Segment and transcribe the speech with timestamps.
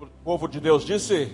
[0.00, 1.30] O povo de Deus disse: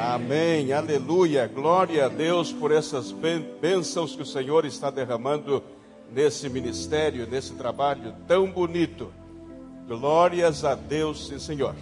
[0.00, 3.12] Amém, aleluia, glória a Deus por essas
[3.60, 5.62] bênçãos que o Senhor está derramando
[6.10, 9.12] nesse ministério, nesse trabalho tão bonito.
[9.86, 11.74] Glórias a Deus, sim, Senhor.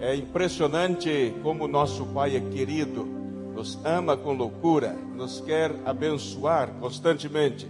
[0.00, 3.04] É impressionante como nosso Pai é querido,
[3.52, 7.68] nos ama com loucura, nos quer abençoar constantemente.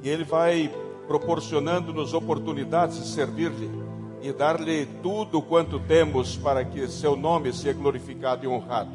[0.00, 0.72] E Ele vai
[1.08, 3.87] proporcionando-nos oportunidades de servir-lhe
[4.20, 8.90] e dar-lhe tudo quanto temos para que seu nome seja glorificado e honrado.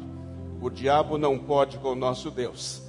[0.60, 2.82] O diabo não pode com o nosso Deus.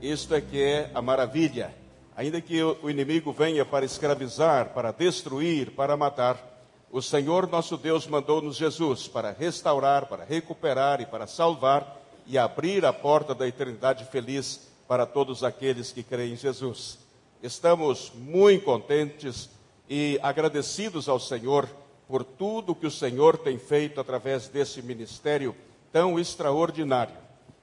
[0.00, 1.74] Isto é que é a maravilha.
[2.16, 6.50] Ainda que o inimigo venha para escravizar, para destruir, para matar,
[6.90, 12.84] o Senhor nosso Deus mandou-nos Jesus para restaurar, para recuperar e para salvar e abrir
[12.84, 16.98] a porta da eternidade feliz para todos aqueles que creem em Jesus.
[17.42, 19.48] Estamos muito contentes
[19.88, 21.68] e agradecidos ao Senhor
[22.10, 25.54] por tudo que o Senhor tem feito através desse ministério
[25.92, 27.14] tão extraordinário.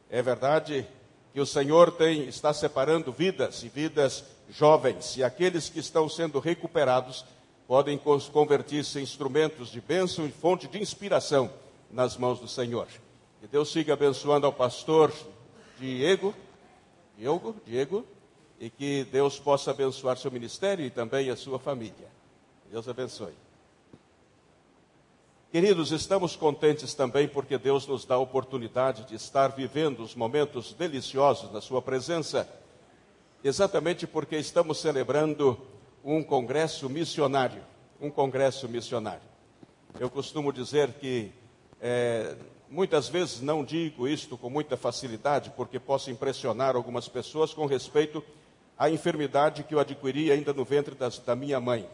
[0.10, 0.88] É verdade
[1.34, 6.40] que o Senhor tem, está separando vidas e vidas jovens, e aqueles que estão sendo
[6.40, 7.26] recuperados
[7.68, 8.00] podem
[8.32, 11.52] convertir-se em instrumentos de bênção e fonte de inspiração
[11.92, 12.88] nas mãos do Senhor.
[13.42, 15.12] Que Deus siga abençoando ao pastor
[15.78, 16.34] Diego,
[17.18, 18.06] Diego, Diego,
[18.62, 22.08] e que Deus possa abençoar seu ministério e também a sua família.
[22.72, 23.47] Deus abençoe.
[25.50, 30.74] Queridos, estamos contentes também porque Deus nos dá a oportunidade de estar vivendo os momentos
[30.74, 32.46] deliciosos na Sua presença,
[33.42, 35.58] exatamente porque estamos celebrando
[36.04, 37.64] um congresso missionário.
[38.02, 39.22] Um congresso missionário.
[39.98, 41.32] Eu costumo dizer que
[41.80, 42.36] é,
[42.70, 48.22] muitas vezes não digo isto com muita facilidade, porque posso impressionar algumas pessoas com respeito
[48.78, 51.88] à enfermidade que eu adquiri ainda no ventre das, da minha mãe.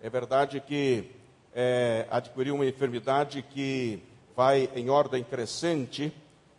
[0.00, 1.23] É verdade que
[1.54, 4.02] é, adquirir uma enfermidade que
[4.36, 6.12] vai em ordem crescente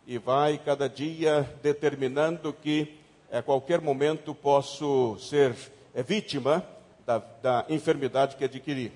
[0.06, 2.96] e vai cada dia determinando que
[3.30, 5.54] a qualquer momento posso ser
[5.94, 6.64] é, vítima
[7.04, 8.92] da, da enfermidade que adquiri.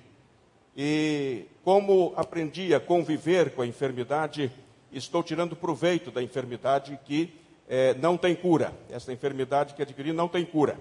[0.75, 4.51] E como aprendi a conviver com a enfermidade,
[4.91, 7.33] estou tirando proveito da enfermidade que
[7.67, 8.73] é, não tem cura.
[8.89, 10.77] Essa enfermidade que adquiri não tem cura.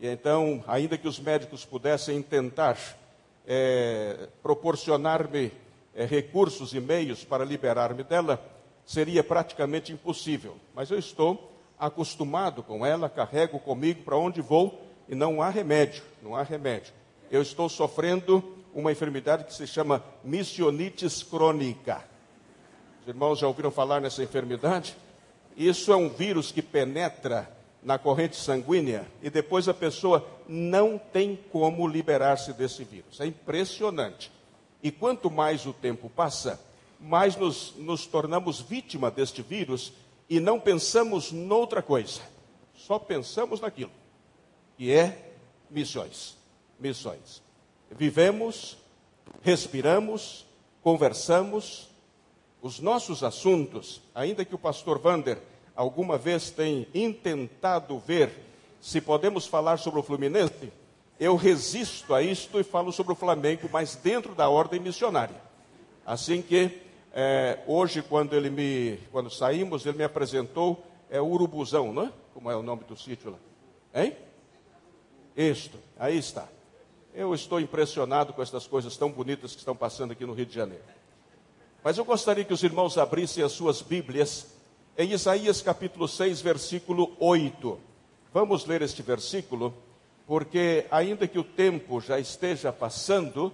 [0.00, 2.76] E então, ainda que os médicos pudessem tentar
[3.48, 5.50] é, proporcionar-me
[5.94, 8.38] é, recursos e meios para liberar-me dela,
[8.84, 10.56] seria praticamente impossível.
[10.74, 16.02] Mas eu estou acostumado com ela, carrego comigo para onde vou e não há remédio,
[16.22, 16.92] não há remédio.
[17.30, 18.44] Eu estou sofrendo
[18.74, 22.04] uma enfermidade que se chama missionitis crônica.
[23.00, 24.94] Os irmãos já ouviram falar nessa enfermidade?
[25.56, 27.50] Isso é um vírus que penetra
[27.82, 33.20] na corrente sanguínea e depois a pessoa não tem como liberar-se desse vírus.
[33.20, 34.30] É impressionante.
[34.82, 36.60] E quanto mais o tempo passa,
[37.00, 39.92] mais nos, nos tornamos vítima deste vírus
[40.28, 42.20] e não pensamos noutra coisa.
[42.74, 43.90] Só pensamos naquilo,
[44.76, 45.32] que é
[45.70, 46.36] missões.
[46.78, 47.42] Missões.
[47.90, 48.76] Vivemos,
[49.42, 50.46] respiramos,
[50.82, 51.88] conversamos.
[52.60, 55.40] Os nossos assuntos, ainda que o pastor Vander
[55.78, 58.32] alguma vez tem intentado ver
[58.80, 60.72] se podemos falar sobre o Fluminense,
[61.20, 65.40] eu resisto a isto e falo sobre o Flamengo, mas dentro da ordem missionária.
[66.04, 66.80] Assim que
[67.12, 72.12] é, hoje, quando ele me, quando saímos, ele me apresentou é Urubuzão, não é?
[72.34, 73.38] Como é o nome do sítio lá?
[74.02, 74.16] Hein?
[75.36, 76.48] Isto, aí está.
[77.14, 80.54] Eu estou impressionado com estas coisas tão bonitas que estão passando aqui no Rio de
[80.54, 80.84] Janeiro.
[81.84, 84.57] Mas eu gostaria que os irmãos abrissem as suas Bíblias
[84.98, 87.78] em Isaías capítulo 6, versículo 8.
[88.34, 89.72] Vamos ler este versículo,
[90.26, 93.52] porque ainda que o tempo já esteja passando,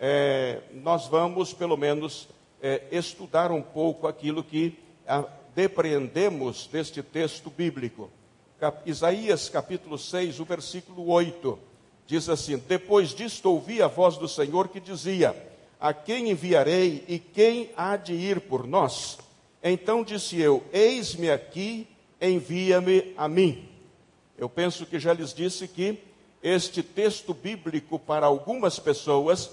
[0.00, 2.28] é, nós vamos pelo menos
[2.60, 5.24] é, estudar um pouco aquilo que a,
[5.54, 8.10] depreendemos deste texto bíblico.
[8.58, 11.56] Cap, Isaías capítulo 6, o versículo 8,
[12.04, 15.36] diz assim: Depois disto ouvi a voz do Senhor que dizia:
[15.78, 19.18] A quem enviarei e quem há de ir por nós?
[19.62, 21.86] Então disse eu: Eis-me aqui,
[22.20, 23.68] envia-me a mim.
[24.36, 26.02] Eu penso que já lhes disse que
[26.42, 29.50] este texto bíblico, para algumas pessoas,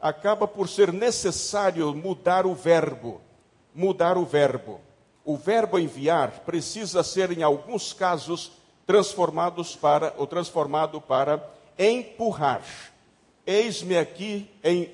[0.00, 3.20] acaba por ser necessário mudar o verbo.
[3.74, 4.80] Mudar o verbo.
[5.24, 8.52] O verbo enviar precisa ser, em alguns casos,
[8.86, 11.44] transformados para, ou transformado para
[11.76, 12.62] empurrar.
[13.44, 14.48] Eis-me aqui,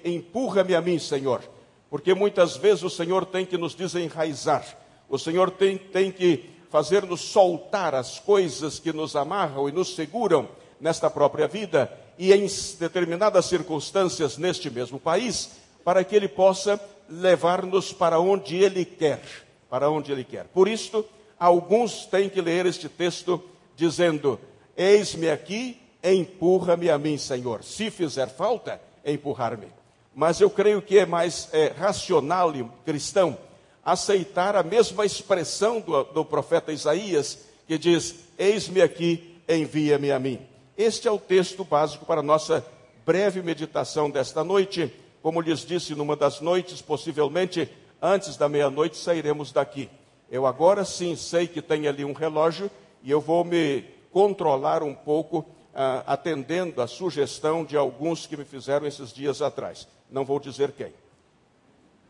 [0.05, 1.54] empurra-me a mim, Senhor
[1.95, 4.67] porque muitas vezes o Senhor tem que nos desenraizar,
[5.09, 10.49] o Senhor tem, tem que fazer-nos soltar as coisas que nos amarram e nos seguram
[10.81, 12.49] nesta própria vida, e em
[12.81, 15.53] determinadas circunstâncias neste mesmo país,
[15.85, 19.23] para que Ele possa levar-nos para onde Ele quer,
[19.71, 20.47] para onde Ele quer.
[20.47, 21.05] Por isso,
[21.39, 23.41] alguns têm que ler este texto
[23.77, 24.41] dizendo:
[24.77, 27.63] Eis-me aqui, empurra-me a mim, Senhor.
[27.63, 29.84] Se fizer falta, empurrar-me.
[30.15, 33.37] Mas eu creio que é mais é, racional e cristão
[33.85, 40.41] aceitar a mesma expressão do, do profeta Isaías, que diz: Eis-me aqui, envia-me a mim.
[40.77, 42.65] Este é o texto básico para a nossa
[43.05, 44.93] breve meditação desta noite.
[45.23, 47.69] Como lhes disse, numa das noites, possivelmente
[48.01, 49.89] antes da meia-noite, sairemos daqui.
[50.31, 52.71] Eu agora sim sei que tem ali um relógio
[53.03, 58.45] e eu vou me controlar um pouco, ah, atendendo a sugestão de alguns que me
[58.45, 59.87] fizeram esses dias atrás.
[60.15, 60.93] Não vou dizer quem.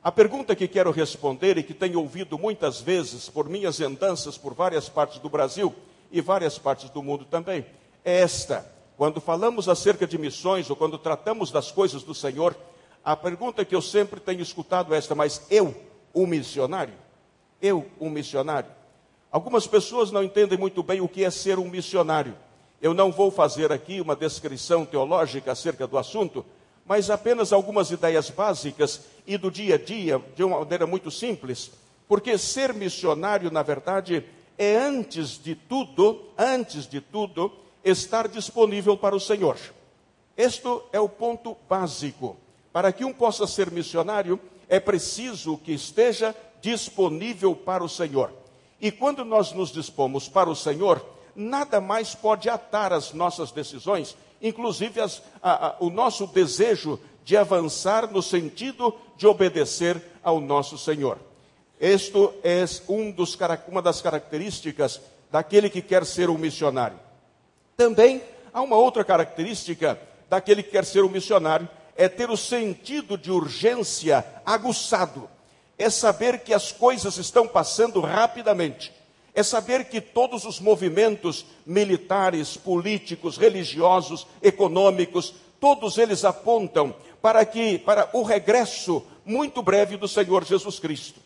[0.02, 4.52] A pergunta que quero responder e que tenho ouvido muitas vezes por minhas andanças por
[4.52, 5.74] várias partes do Brasil
[6.12, 7.64] e várias partes do mundo também
[8.04, 12.54] é esta: quando falamos acerca de missões ou quando tratamos das coisas do Senhor,
[13.02, 15.74] a pergunta que eu sempre tenho escutado é esta: mas eu,
[16.14, 16.92] um missionário?
[17.62, 18.70] Eu, um missionário?
[19.32, 22.36] Algumas pessoas não entendem muito bem o que é ser um missionário.
[22.82, 26.44] Eu não vou fazer aqui uma descrição teológica acerca do assunto,
[26.84, 31.70] mas apenas algumas ideias básicas e do dia a dia, de uma maneira muito simples,
[32.06, 34.24] porque ser missionário, na verdade,
[34.58, 37.50] é antes de tudo, antes de tudo,
[37.82, 39.58] estar disponível para o Senhor.
[40.36, 42.36] Este é o ponto básico.
[42.72, 44.38] Para que um possa ser missionário,
[44.68, 48.32] é preciso que esteja disponível para o Senhor.
[48.80, 51.04] E quando nós nos dispomos para o Senhor,
[51.34, 57.34] nada mais pode atar as nossas decisões, inclusive as, a, a, o nosso desejo de
[57.34, 61.18] avançar no sentido de obedecer ao nosso Senhor.
[61.80, 63.36] Este é um dos,
[63.66, 65.00] uma das características
[65.32, 66.98] daquele que quer ser um missionário.
[67.76, 69.98] Também há uma outra característica
[70.28, 75.28] daquele que quer ser um missionário, é ter o sentido de urgência aguçado.
[75.78, 78.92] É saber que as coisas estão passando rapidamente.
[79.34, 87.78] É saber que todos os movimentos militares, políticos, religiosos, econômicos, todos eles apontam para que
[87.78, 91.20] para o regresso muito breve do Senhor Jesus Cristo.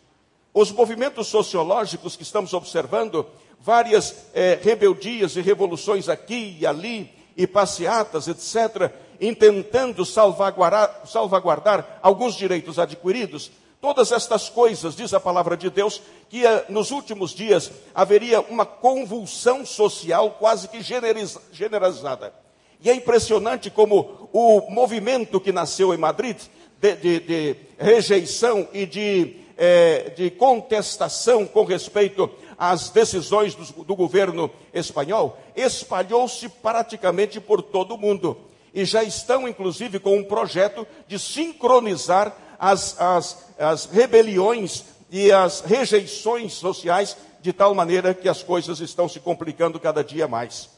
[0.54, 3.26] Os movimentos sociológicos que estamos observando
[3.60, 8.90] várias é, rebeldias e revoluções aqui e ali, e passeatas, etc.,
[9.20, 13.50] intentando salvaguardar, salvaguardar alguns direitos adquiridos.
[13.80, 18.66] Todas estas coisas, diz a palavra de Deus, que eh, nos últimos dias haveria uma
[18.66, 22.34] convulsão social quase que generalizada.
[22.80, 26.36] E é impressionante como o movimento que nasceu em Madrid,
[26.80, 33.96] de, de, de rejeição e de, é, de contestação com respeito as decisões do, do
[33.96, 38.36] governo espanhol, espalhou-se praticamente por todo o mundo.
[38.74, 45.60] E já estão, inclusive, com um projeto de sincronizar as, as, as rebeliões e as
[45.60, 50.68] rejeições sociais, de tal maneira que as coisas estão se complicando cada dia mais.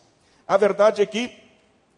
[0.47, 1.33] A verdade é que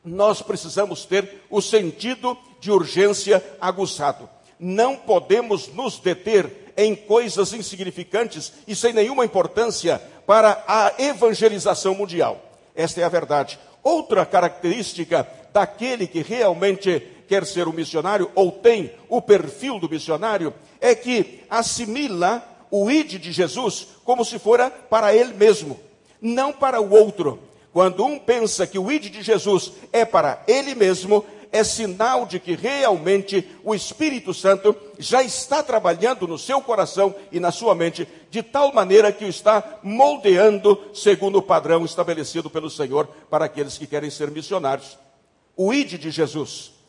[0.04, 4.28] nós precisamos ter o sentido de urgência aguçado.
[4.58, 12.40] Não podemos nos deter em coisas insignificantes e sem nenhuma importância para a evangelização mundial.
[12.74, 13.58] Esta é a verdade.
[13.82, 20.52] Outra característica daquele que realmente quer ser um missionário ou tem o perfil do missionário
[20.78, 25.80] é que assimila o id de Jesus como se fora para ele mesmo,
[26.20, 27.38] não para o outro.
[27.72, 32.38] Quando um pensa que o id de Jesus é para ele mesmo, é sinal de
[32.38, 38.06] que realmente o Espírito Santo já está trabalhando no seu coração e na sua mente,
[38.30, 43.78] de tal maneira que o está moldeando segundo o padrão estabelecido pelo Senhor para aqueles
[43.78, 44.98] que querem ser missionários.
[45.56, 46.81] O ide de Jesus.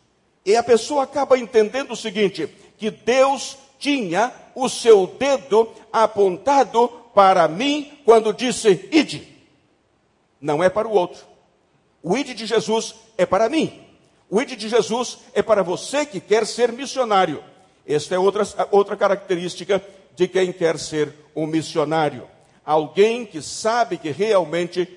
[0.46, 2.48] E a pessoa acaba entendendo o seguinte:
[2.78, 9.28] que Deus tinha o seu dedo apontado para mim quando disse ide.
[10.40, 11.24] Não é para o outro.
[12.02, 13.84] O ide de Jesus é para mim.
[14.34, 17.44] O ID de Jesus é para você que quer ser missionário.
[17.86, 19.80] Esta é outra, outra característica
[20.16, 22.28] de quem quer ser um missionário.
[22.66, 24.88] Alguém que sabe que realmente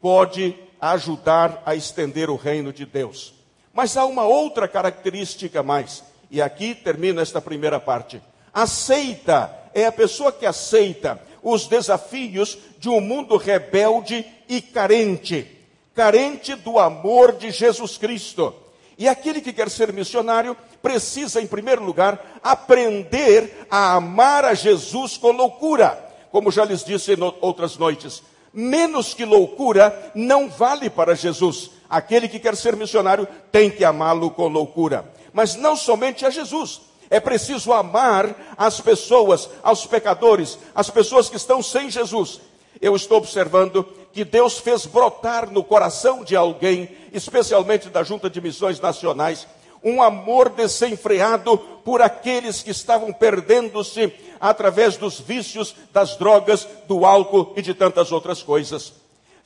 [0.00, 3.34] pode ajudar a estender o reino de Deus.
[3.76, 8.20] Mas há uma outra característica mais, e aqui termina esta primeira parte.
[8.52, 15.46] Aceita, é a pessoa que aceita os desafios de um mundo rebelde e carente,
[15.94, 18.54] carente do amor de Jesus Cristo
[18.98, 25.16] e aquele que quer ser missionário precisa, em primeiro lugar, aprender a amar a Jesus
[25.18, 26.02] com loucura.
[26.30, 31.70] Como já lhes disse em outras noites, menos que loucura não vale para Jesus.
[31.88, 35.12] Aquele que quer ser missionário tem que amá-lo com loucura.
[35.32, 41.36] Mas não somente a Jesus, É preciso amar as pessoas, aos pecadores, as pessoas que
[41.36, 42.40] estão sem Jesus.
[42.80, 48.40] Eu estou observando que Deus fez brotar no coração de alguém, especialmente da Junta de
[48.40, 49.46] Missões Nacionais,
[49.84, 57.52] um amor desenfreado por aqueles que estavam perdendo-se através dos vícios, das drogas, do álcool
[57.56, 58.92] e de tantas outras coisas.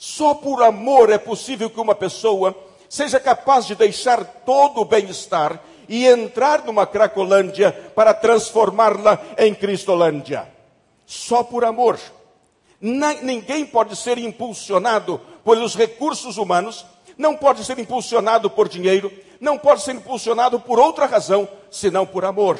[0.00, 2.56] Só por amor é possível que uma pessoa
[2.88, 10.48] seja capaz de deixar todo o bem-estar e entrar numa Cracolândia para transformá-la em Cristolândia.
[11.04, 12.00] Só por amor.
[12.80, 16.86] ninguém pode ser impulsionado pelos recursos humanos,
[17.18, 22.24] não pode ser impulsionado por dinheiro, não pode ser impulsionado por outra razão, senão por
[22.24, 22.58] amor.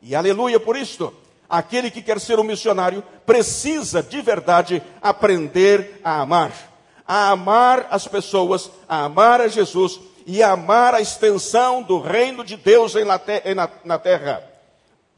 [0.00, 1.12] E aleluia por isto.
[1.50, 6.67] Aquele que quer ser um missionário precisa de verdade aprender a amar.
[7.08, 12.54] A amar as pessoas, a amar a Jesus e amar a extensão do reino de
[12.54, 12.92] Deus
[13.82, 14.44] na, terra,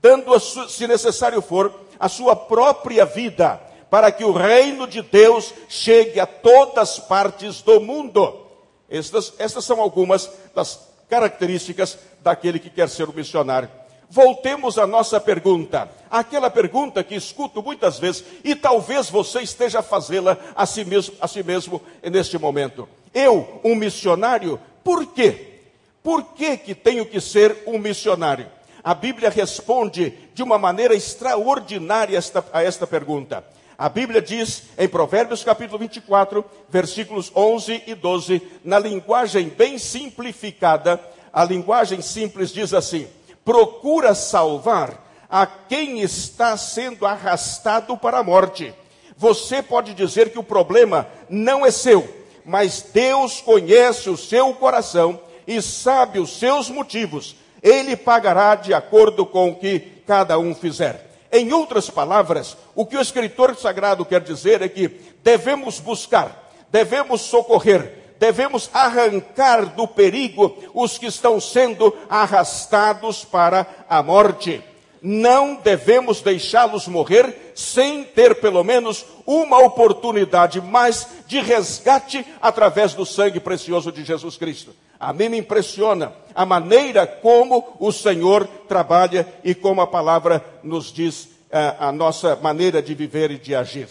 [0.00, 6.20] dando, se necessário for, a sua própria vida, para que o reino de Deus chegue
[6.20, 8.46] a todas as partes do mundo.
[8.88, 13.79] Estas, estas são algumas das características daquele que quer ser um missionário.
[14.10, 20.36] Voltemos à nossa pergunta, aquela pergunta que escuto muitas vezes e talvez você esteja fazê-la
[20.56, 22.88] a si mesmo, a si mesmo neste momento.
[23.14, 25.60] Eu, um missionário, por quê?
[26.02, 28.48] Por que, que tenho que ser um missionário?
[28.82, 33.44] A Bíblia responde de uma maneira extraordinária esta, a esta pergunta.
[33.78, 41.00] A Bíblia diz em Provérbios capítulo 24, versículos 11 e 12, na linguagem bem simplificada,
[41.32, 43.06] a linguagem simples diz assim:
[43.44, 48.74] procura salvar a quem está sendo arrastado para a morte.
[49.16, 52.08] Você pode dizer que o problema não é seu,
[52.44, 57.36] mas Deus conhece o seu coração e sabe os seus motivos.
[57.62, 61.10] Ele pagará de acordo com o que cada um fizer.
[61.30, 64.88] Em outras palavras, o que o escritor sagrado quer dizer é que
[65.22, 74.00] devemos buscar, devemos socorrer, devemos arrancar do perigo os que estão sendo arrastados para a
[74.02, 74.62] morte
[75.02, 83.06] não devemos deixá-los morrer sem ter pelo menos uma oportunidade mais de resgate através do
[83.06, 84.74] sangue precioso de Jesus Cristo.
[84.98, 90.92] A mim me impressiona a maneira como o Senhor trabalha e como a palavra nos
[90.92, 93.88] diz a, eh, a nossa maneira de viver e de agir.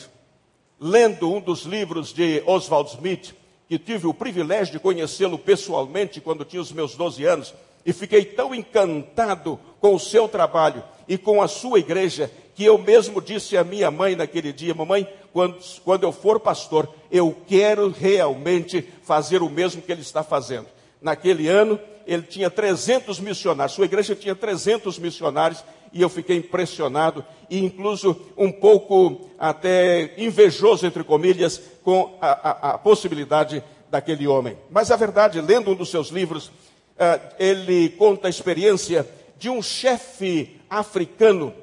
[0.80, 3.34] Lendo um dos livros de Oswald Smith,
[3.70, 7.54] que tive o privilégio de conhecê-lo pessoalmente quando tinha os meus 12 anos,
[7.86, 12.80] e fiquei tão encantado com o seu trabalho e com a sua igreja, que eu
[12.80, 17.90] mesmo disse à minha mãe naquele dia: Mamãe, quando, quando eu for pastor, eu quero
[17.90, 20.66] realmente fazer o mesmo que ele está fazendo.
[21.00, 27.24] Naquele ano, ele tinha 300 missionários, sua igreja tinha 300 missionários, e eu fiquei impressionado
[27.50, 34.58] e incluso um pouco até invejoso, entre comilhas, com a, a, a possibilidade daquele homem.
[34.69, 39.62] Mas a verdade, lendo um dos seus livros, uh, ele conta a experiência de um
[39.62, 41.53] chefe africano,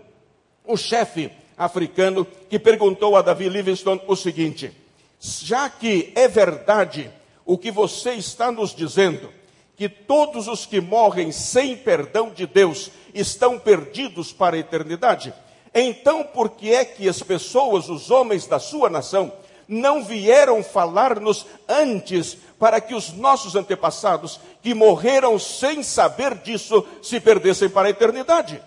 [0.66, 4.72] um chefe africano que perguntou a Davi Livingstone o seguinte:
[5.20, 7.10] já que é verdade
[7.44, 9.30] o que você está nos dizendo,
[9.76, 15.32] que todos os que morrem sem perdão de Deus estão perdidos para a eternidade,
[15.74, 19.32] então por que é que as pessoas, os homens da sua nação,
[19.68, 27.20] não vieram falar-nos antes para que os nossos antepassados, que morreram sem saber disso, se
[27.20, 28.62] perdessem para a eternidade.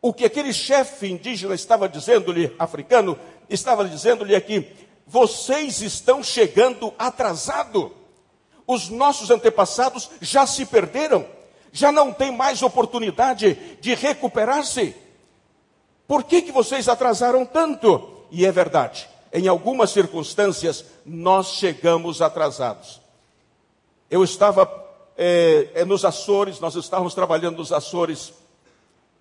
[0.00, 3.18] O que aquele chefe indígena estava dizendo-lhe, africano,
[3.50, 4.70] estava dizendo-lhe aqui:
[5.06, 7.92] vocês estão chegando atrasado.
[8.66, 11.26] Os nossos antepassados já se perderam,
[11.72, 14.94] já não tem mais oportunidade de recuperar-se.
[16.06, 18.08] Por que, que vocês atrasaram tanto?
[18.30, 23.00] E é verdade, em algumas circunstâncias, nós chegamos atrasados.
[24.10, 24.66] Eu estava
[25.16, 28.32] é, nos Açores, nós estávamos trabalhando nos Açores,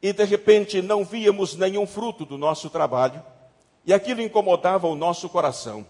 [0.02, 3.22] e de repente não víamos nenhum fruto do nosso trabalho,
[3.86, 5.86] e aquilo incomodava o nosso coração.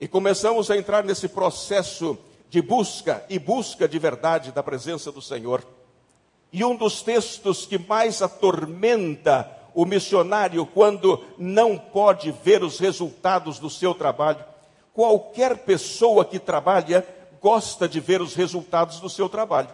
[0.00, 2.18] E começamos a entrar nesse processo
[2.48, 5.64] de busca e busca de verdade da presença do Senhor.
[6.52, 13.58] E um dos textos que mais atormenta o missionário quando não pode ver os resultados
[13.58, 14.44] do seu trabalho.
[14.92, 17.06] Qualquer pessoa que trabalha
[17.40, 19.70] gosta de ver os resultados do seu trabalho.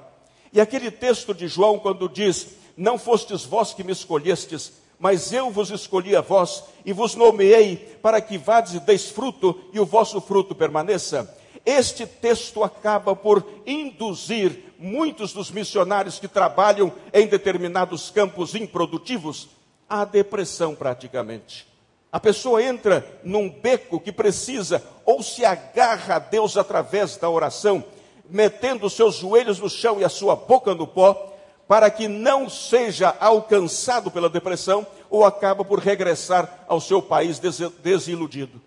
[0.53, 5.51] E aquele texto de João, quando diz: Não fostes vós que me escolhestes, mas eu
[5.51, 9.87] vos escolhi a vós e vos nomeei para que vades e deis fruto e o
[9.87, 11.37] vosso fruto permaneça.
[11.71, 19.51] Este texto acaba por induzir muitos dos missionários que trabalham em determinados campos improdutivos
[19.87, 21.69] à depressão, praticamente.
[22.11, 27.85] A pessoa entra num beco que precisa ou se agarra a Deus através da oração,
[28.31, 31.35] metendo os seus joelhos no chão e a sua boca no pó,
[31.69, 37.39] para que não seja alcançado pela depressão, ou acaba por regressar ao seu país
[37.83, 38.59] desiludido.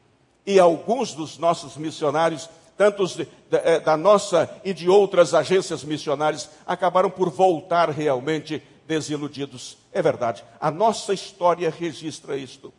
[0.46, 2.48] E alguns dos nossos missionários,
[2.82, 3.06] tanto
[3.48, 9.78] da, eh, da nossa e de outras agências missionárias, acabaram por voltar realmente desiludidos.
[9.94, 12.74] É verdade, a nossa história registra isto.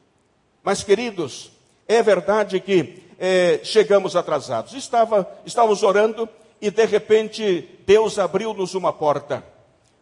[0.60, 1.52] Mas, queridos,
[1.86, 4.74] é verdade que é, chegamos atrasados.
[4.74, 6.28] Estava, estávamos orando
[6.60, 9.44] e, de repente, Deus abriu-nos uma porta.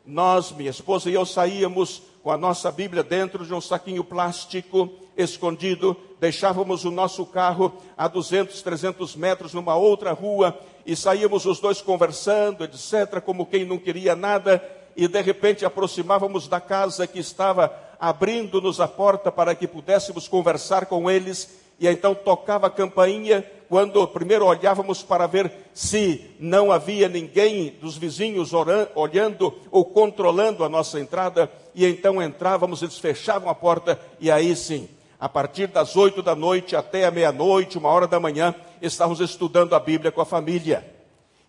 [0.06, 4.90] Nós, minha esposa e eu, saíamos com a nossa Bíblia dentro de um saquinho plástico
[5.14, 11.58] escondido, deixávamos o nosso carro a 200, 300 metros numa outra rua e saíamos os
[11.58, 14.62] dois conversando, etc., como quem não queria nada,
[14.94, 20.86] e de repente aproximávamos da casa que estava abrindo-nos a porta para que pudéssemos conversar
[20.86, 27.08] com eles, e então tocava a campainha, quando primeiro olhávamos para ver se não havia
[27.08, 33.48] ninguém dos vizinhos orando, olhando ou controlando a nossa entrada, e então entrávamos, eles fechavam
[33.48, 34.88] a porta, e aí sim,
[35.20, 39.74] a partir das oito da noite até a meia-noite, uma hora da manhã, estávamos estudando
[39.74, 40.82] a Bíblia com a família.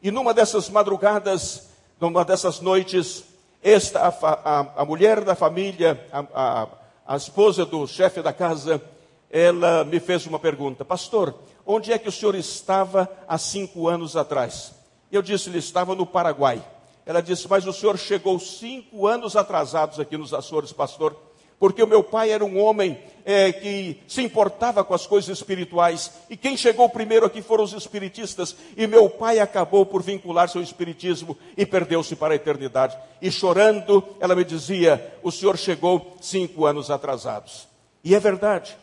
[0.03, 3.23] E numa dessas madrugadas, numa dessas noites,
[3.63, 6.67] esta, a, a, a mulher da família, a,
[7.07, 8.81] a esposa do chefe da casa,
[9.29, 11.33] ela me fez uma pergunta: Pastor,
[11.65, 14.73] onde é que o senhor estava há cinco anos atrás?
[15.09, 16.61] Eu disse: Ele estava no Paraguai.
[17.05, 21.30] Ela disse: Mas o senhor chegou cinco anos atrasados aqui nos Açores, pastor
[21.61, 26.11] porque o meu pai era um homem é, que se importava com as coisas espirituais,
[26.27, 30.63] e quem chegou primeiro aqui foram os espiritistas, e meu pai acabou por vincular-se ao
[30.63, 32.97] espiritismo e perdeu-se para a eternidade.
[33.21, 37.67] E chorando, ela me dizia: O senhor chegou cinco anos atrasados.
[38.03, 38.75] E é verdade,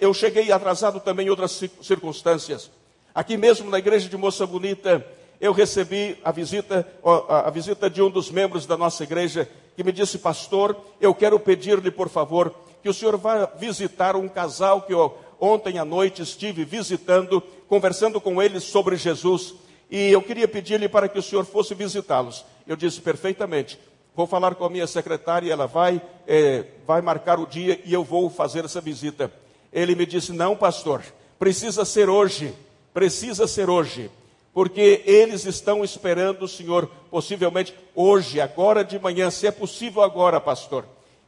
[0.00, 2.70] eu cheguei atrasado também em outras circunstâncias.
[3.14, 5.06] Aqui mesmo na igreja de Moça Bonita,
[5.38, 6.86] eu recebi a visita,
[7.28, 11.38] a visita de um dos membros da nossa igreja que me disse, pastor, eu quero
[11.38, 16.22] pedir-lhe, por favor, que o senhor vá visitar um casal que eu, ontem à noite
[16.22, 19.54] estive visitando, conversando com eles sobre Jesus,
[19.90, 22.44] e eu queria pedir-lhe para que o senhor fosse visitá-los.
[22.66, 23.78] Eu disse, perfeitamente.
[24.14, 28.04] Vou falar com a minha secretária, ela vai, é, vai marcar o dia e eu
[28.04, 29.32] vou fazer essa visita.
[29.72, 31.02] Ele me disse, não, pastor,
[31.38, 32.54] precisa ser hoje,
[32.92, 34.10] precisa ser hoje
[34.52, 40.40] porque eles estão esperando o Senhor, possivelmente hoje, agora de manhã, se é possível agora,
[40.40, 40.84] pastor.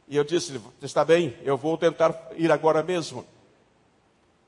[0.07, 3.25] E eu disse: Está bem, eu vou tentar ir agora mesmo.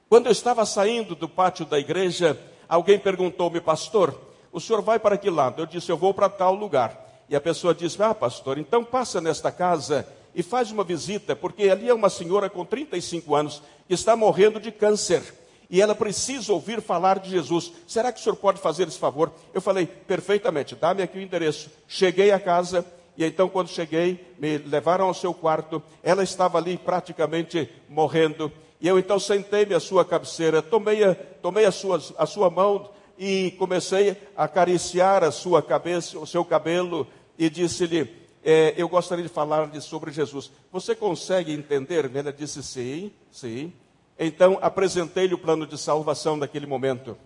[0.08, 4.18] Quando eu estava saindo do pátio da igreja, alguém perguntou-me, pastor,
[4.52, 5.62] o senhor vai para que lado?
[5.62, 7.06] Eu disse: Eu vou para tal lugar.
[7.28, 11.68] E a pessoa disse: Ah, pastor, então passa nesta casa e faz uma visita, porque
[11.68, 15.24] ali é uma senhora com 35 anos que está morrendo de câncer
[15.70, 17.72] e ela precisa ouvir falar de Jesus.
[17.88, 19.32] Será que o senhor pode fazer esse favor?
[19.54, 21.70] Eu falei, perfeitamente, dá-me aqui o endereço.
[21.88, 22.86] Cheguei à casa,
[23.18, 25.82] e então, quando cheguei, me levaram ao seu quarto.
[26.04, 28.52] Ela estava ali praticamente morrendo.
[28.80, 32.92] E eu então sentei-me à sua cabeceira, tomei, a, tomei a, sua, a sua mão
[33.18, 37.08] e comecei a acariciar a sua cabeça, o seu cabelo,
[37.40, 38.08] e disse-lhe:
[38.46, 40.52] é, Eu gostaria de falar-lhe sobre Jesus.
[40.72, 42.10] Você consegue entender?
[42.14, 43.74] Ela disse: Sim, sim.
[44.20, 47.18] Então apresentei-lhe o plano de salvação naquele momento.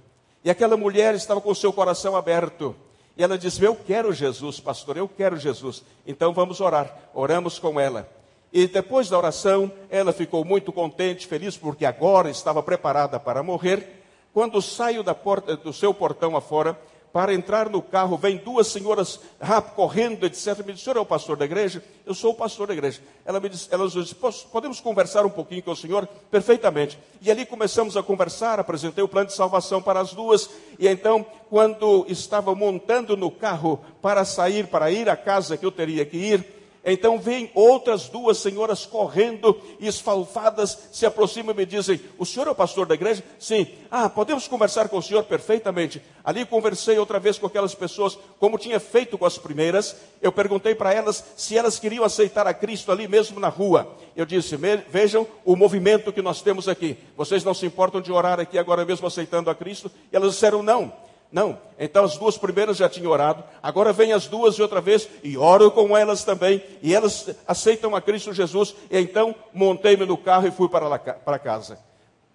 [0.44, 2.76] E aquela mulher estava com o seu coração aberto.
[3.16, 5.84] E ela disse: Eu quero Jesus, pastor, eu quero Jesus.
[6.06, 6.96] Então vamos orar.
[7.14, 8.10] Oramos com ela.
[8.52, 14.02] E depois da oração, ela ficou muito contente, feliz, porque agora estava preparada para morrer.
[14.34, 16.78] Quando saio da porta, do seu portão afora,
[17.12, 20.66] para entrar no carro, vem duas senhoras rápido, correndo, etc.
[20.66, 21.84] Me disse, senhor é o pastor da igreja?
[22.06, 23.02] Eu sou o pastor da igreja.
[23.26, 24.16] Ela me disse, elas disse,
[24.52, 26.08] podemos conversar um pouquinho com o senhor?
[26.30, 26.98] Perfeitamente.
[27.22, 31.26] E ali começamos a conversar, apresentei o plano de salvação para as duas, e então,
[31.50, 36.18] quando estava montando no carro para sair, para ir à casa que eu teria que
[36.18, 42.48] ir, então vêm outras duas senhoras correndo esfalfadas, se aproximam e me dizem: O senhor
[42.48, 43.24] é o pastor da igreja?
[43.38, 43.68] Sim.
[43.90, 46.02] Ah, podemos conversar com o senhor perfeitamente.
[46.24, 49.96] Ali conversei outra vez com aquelas pessoas, como tinha feito com as primeiras.
[50.22, 53.96] Eu perguntei para elas se elas queriam aceitar a Cristo ali mesmo na rua.
[54.16, 54.58] Eu disse:
[54.90, 56.98] Vejam o movimento que nós temos aqui.
[57.16, 59.92] Vocês não se importam de orar aqui agora mesmo aceitando a Cristo?
[60.12, 60.92] E elas disseram: Não.
[61.32, 61.58] Não.
[61.80, 65.38] Então as duas primeiras já tinham orado, agora vem as duas de outra vez e
[65.38, 70.48] oro com elas também, e elas aceitam a Cristo Jesus, e então montei-me no carro
[70.48, 71.80] e fui para, lá, para casa.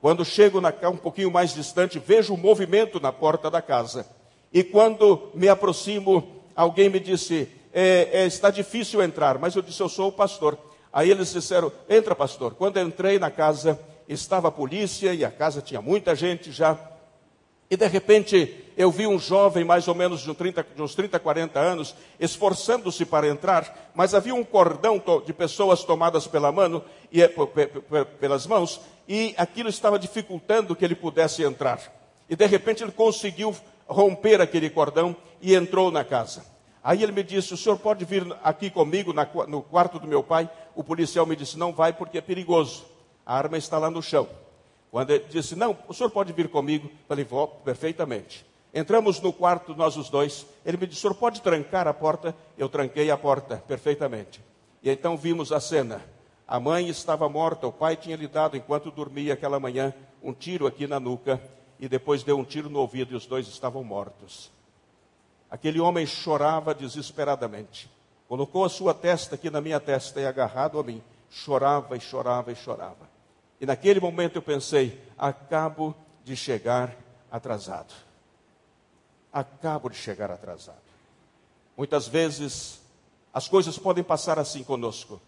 [0.00, 4.06] Quando chego na, um pouquinho mais distante, vejo um movimento na porta da casa.
[4.52, 9.80] E quando me aproximo, alguém me disse: é, é, está difícil entrar, mas eu disse:
[9.82, 10.59] eu sou o pastor.
[10.92, 12.54] Aí eles disseram: entra, pastor.
[12.54, 13.78] Quando entrei na casa,
[14.09, 16.78] estava a polícia e a casa tinha muita gente já.
[17.70, 21.18] E de repente eu vi um jovem, mais ou menos de, 30, de uns 30,
[21.18, 27.22] 40 anos, esforçando-se para entrar, mas havia um cordão de pessoas tomadas pela mão, e,
[27.22, 27.30] eh,
[28.20, 31.80] pelas mãos, e aquilo estava dificultando que ele pudesse entrar.
[32.28, 36.44] E de repente ele conseguiu romper aquele cordão e entrou na casa.
[36.82, 39.14] Aí ele me disse: O senhor pode vir aqui comigo
[39.46, 40.50] no quarto do meu pai?
[40.74, 42.84] O policial me disse: Não vai porque é perigoso.
[43.24, 44.28] A arma está lá no chão.
[44.96, 46.90] Quando ele disse, não, o senhor pode vir comigo.
[47.08, 48.46] Falei, vou, perfeitamente.
[48.76, 50.44] Entramos no quarto, nós os dois.
[50.62, 52.36] Ele me disse, senhor pode trancar a porta?
[52.58, 54.44] Eu tranquei a porta, perfeitamente.
[54.82, 56.04] E então vimos a cena.
[56.46, 60.66] A mãe estava morta, o pai tinha lhe dado, enquanto dormia aquela manhã, um tiro
[60.66, 61.40] aqui na nuca.
[61.80, 64.52] E depois deu um tiro no ouvido e os dois estavam mortos.
[65.50, 67.90] Aquele homem chorava desesperadamente.
[68.28, 72.52] Colocou a sua testa aqui na minha testa e agarrado a mim, chorava e chorava
[72.52, 73.08] e chorava.
[73.58, 76.94] E naquele momento eu pensei: acabo de chegar
[77.30, 78.06] atrasado.
[79.37, 80.81] Acabo de chegar atrasado.
[81.77, 82.81] Muitas vezes
[83.35, 85.20] as coisas podem passar assim conosco.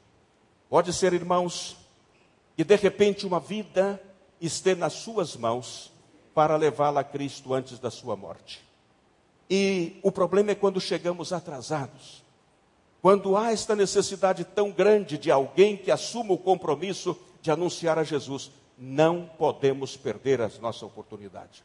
[0.66, 1.76] Pode ser, irmãos,
[2.56, 4.02] que de repente uma vida
[4.40, 5.92] esteja nas suas mãos
[6.32, 8.66] para levá-la a Cristo antes da sua morte.
[9.50, 12.24] E o problema é quando chegamos atrasados.
[13.02, 18.04] Quando há esta necessidade tão grande de alguém que assuma o compromisso de anunciar a
[18.04, 21.62] Jesus, não podemos perder a nossa oportunidade.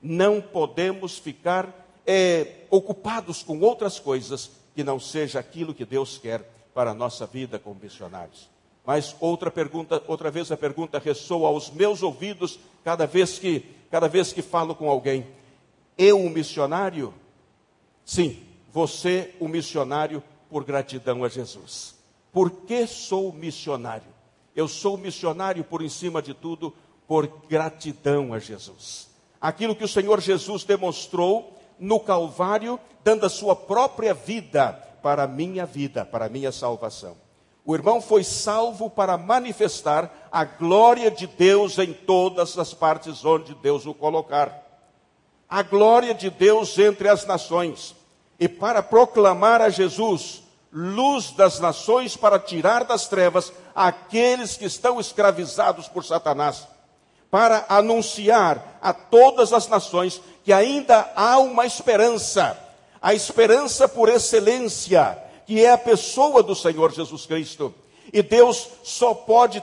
[0.00, 6.42] Não podemos ficar é, ocupados com outras coisas que não seja aquilo que Deus quer
[6.72, 8.48] para a nossa vida como missionários.
[8.84, 14.08] Mas outra pergunta, outra vez a pergunta ressoa aos meus ouvidos cada vez que, cada
[14.08, 15.26] vez que falo com alguém.
[15.98, 17.12] Eu, um missionário?
[18.04, 21.94] Sim, você, um missionário por gratidão a Jesus.
[22.32, 24.08] Por que sou missionário?
[24.56, 26.74] Eu sou missionário por em cima de tudo,
[27.06, 29.09] por gratidão a Jesus.
[29.40, 34.72] Aquilo que o Senhor Jesus demonstrou no Calvário, dando a sua própria vida
[35.02, 37.16] para a minha vida, para a minha salvação.
[37.64, 43.54] O irmão foi salvo para manifestar a glória de Deus em todas as partes onde
[43.54, 44.66] Deus o colocar.
[45.48, 47.94] A glória de Deus entre as nações.
[48.38, 54.98] E para proclamar a Jesus, luz das nações para tirar das trevas aqueles que estão
[55.00, 56.66] escravizados por Satanás,
[57.30, 62.58] para anunciar a todas as nações que ainda há uma esperança,
[63.00, 65.16] a esperança por excelência,
[65.46, 67.74] que é a pessoa do Senhor Jesus Cristo.
[68.12, 69.62] E Deus só pode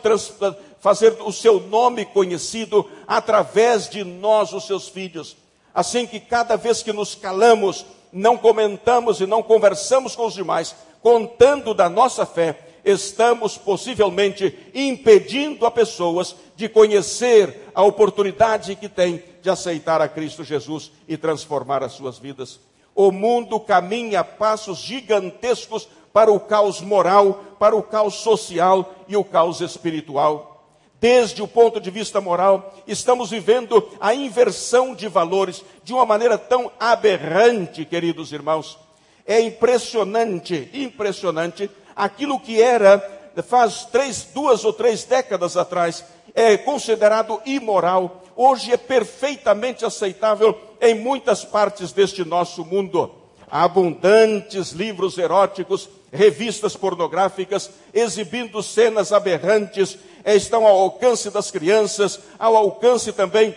[0.80, 5.36] fazer o seu nome conhecido através de nós, os seus filhos.
[5.74, 10.76] Assim que cada vez que nos calamos, não comentamos e não conversamos com os demais,
[11.02, 19.22] contando da nossa fé, estamos possivelmente impedindo a pessoas de conhecer a oportunidade que têm
[19.42, 22.60] de aceitar a Cristo Jesus e transformar as suas vidas.
[22.96, 29.24] O mundo caminha passos gigantescos para o caos moral, para o caos social e o
[29.24, 30.58] caos espiritual.
[31.00, 36.40] Desde o ponto de vista moral, estamos vivendo a inversão de valores de uma maneira
[36.40, 38.80] tão aberrante, queridos irmãos.
[39.24, 43.04] É impressionante, impressionante, aquilo que era,
[43.48, 46.06] faz três, duas ou três décadas atrás,
[46.36, 53.12] é considerado imoral, hoje é perfeitamente aceitável em muitas partes deste nosso mundo.
[53.50, 62.20] Há abundantes livros eróticos, revistas pornográficas, exibindo cenas aberrantes, é, estão ao alcance das crianças,
[62.38, 63.56] ao alcance também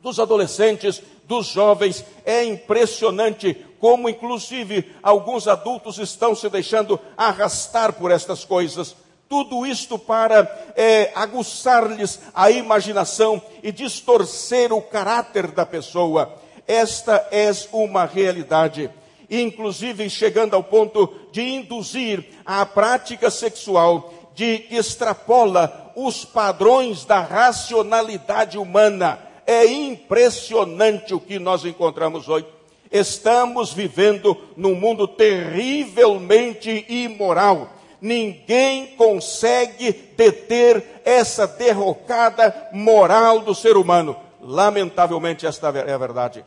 [0.00, 2.04] dos adolescentes, dos jovens.
[2.24, 8.96] É impressionante como, inclusive, alguns adultos estão se deixando arrastar por estas coisas.
[9.28, 16.34] Tudo isto para é, aguçar-lhes a imaginação e distorcer o caráter da pessoa.
[16.66, 18.88] Esta é uma realidade.
[19.28, 27.20] Inclusive chegando ao ponto de induzir a prática sexual de que extrapola os padrões da
[27.20, 32.53] racionalidade humana é impressionante o que nós encontramos hoje.
[32.94, 37.70] Estamos vivendo num mundo terrivelmente imoral.
[38.00, 44.16] Ninguém consegue deter essa derrocada moral do ser humano.
[44.40, 46.44] Lamentavelmente, esta é a verdade.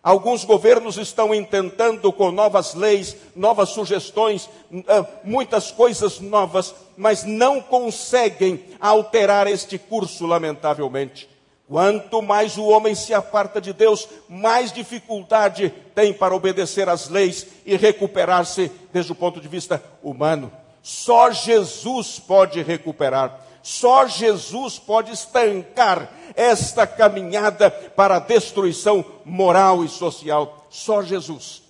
[0.00, 4.48] Alguns governos estão intentando com novas leis, novas sugestões,
[4.86, 11.28] ah, muitas coisas novas, mas não conseguem alterar este curso, lamentavelmente.
[11.68, 17.46] Quanto mais o homem se aparta de Deus, mais dificuldade tem para obedecer às leis
[17.66, 20.50] e recuperar-se desde o ponto de vista humano.
[20.82, 23.38] Só Jesus pode recuperar.
[23.62, 30.66] Só Jesus pode estancar esta caminhada para a destruição moral e social.
[30.70, 31.62] Só Jesus.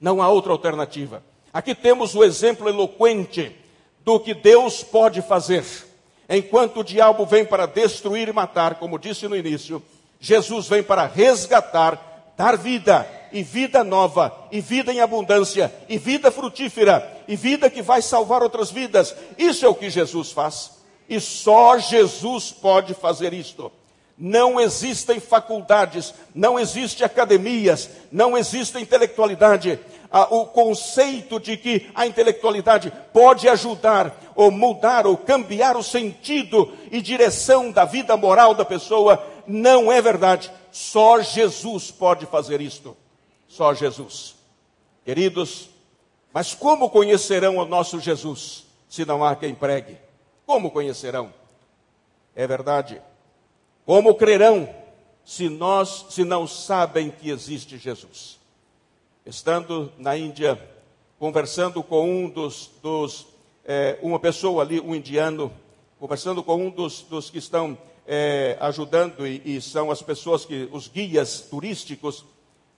[0.00, 1.22] Não há outra alternativa.
[1.52, 3.54] Aqui temos o exemplo eloquente
[4.02, 5.62] do que Deus pode fazer.
[6.28, 9.82] Enquanto o diabo vem para destruir e matar, como disse no início,
[10.18, 16.30] Jesus vem para resgatar, dar vida, e vida nova, e vida em abundância, e vida
[16.30, 19.14] frutífera, e vida que vai salvar outras vidas.
[19.36, 20.70] Isso é o que Jesus faz.
[21.08, 23.70] E só Jesus pode fazer isto.
[24.16, 29.80] Não existem faculdades, não existem academias, não existe intelectualidade.
[30.16, 36.72] Ah, o conceito de que a intelectualidade pode ajudar ou mudar ou cambiar o sentido
[36.88, 40.52] e direção da vida moral da pessoa não é verdade.
[40.70, 42.96] Só Jesus pode fazer isto.
[43.48, 44.36] Só Jesus.
[45.04, 45.68] Queridos,
[46.32, 49.98] mas como conhecerão o nosso Jesus se não há quem pregue?
[50.46, 51.34] Como conhecerão?
[52.36, 53.02] É verdade.
[53.84, 54.72] Como crerão
[55.24, 58.43] se nós, se não sabem que existe Jesus?
[59.24, 60.60] Estando na Índia,
[61.18, 63.26] conversando com um dos, dos
[63.64, 65.52] é, uma pessoa ali, um indiano,
[65.98, 70.68] conversando com um dos, dos que estão é, ajudando e, e são as pessoas que,
[70.72, 72.24] os guias turísticos,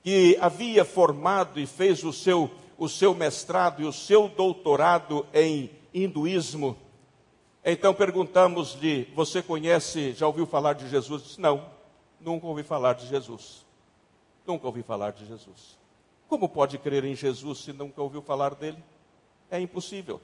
[0.02, 5.70] que havia formado e fez o seu, o seu mestrado e o seu doutorado em
[5.92, 6.76] hinduísmo
[7.68, 11.24] então perguntamos-lhe: Você conhece, já ouviu falar de Jesus?
[11.24, 11.68] Disse, Não,
[12.20, 13.66] nunca ouvi falar de Jesus.
[14.46, 15.76] Nunca ouvi falar de Jesus.
[16.28, 18.82] Como pode crer em Jesus se nunca ouviu falar dele?
[19.50, 20.20] É impossível.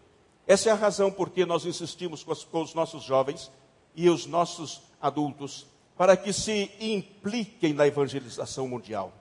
[0.47, 3.51] Essa é a razão por que nós insistimos com, com os nossos jovens
[3.95, 9.13] e os nossos adultos para que se impliquem na evangelização mundial,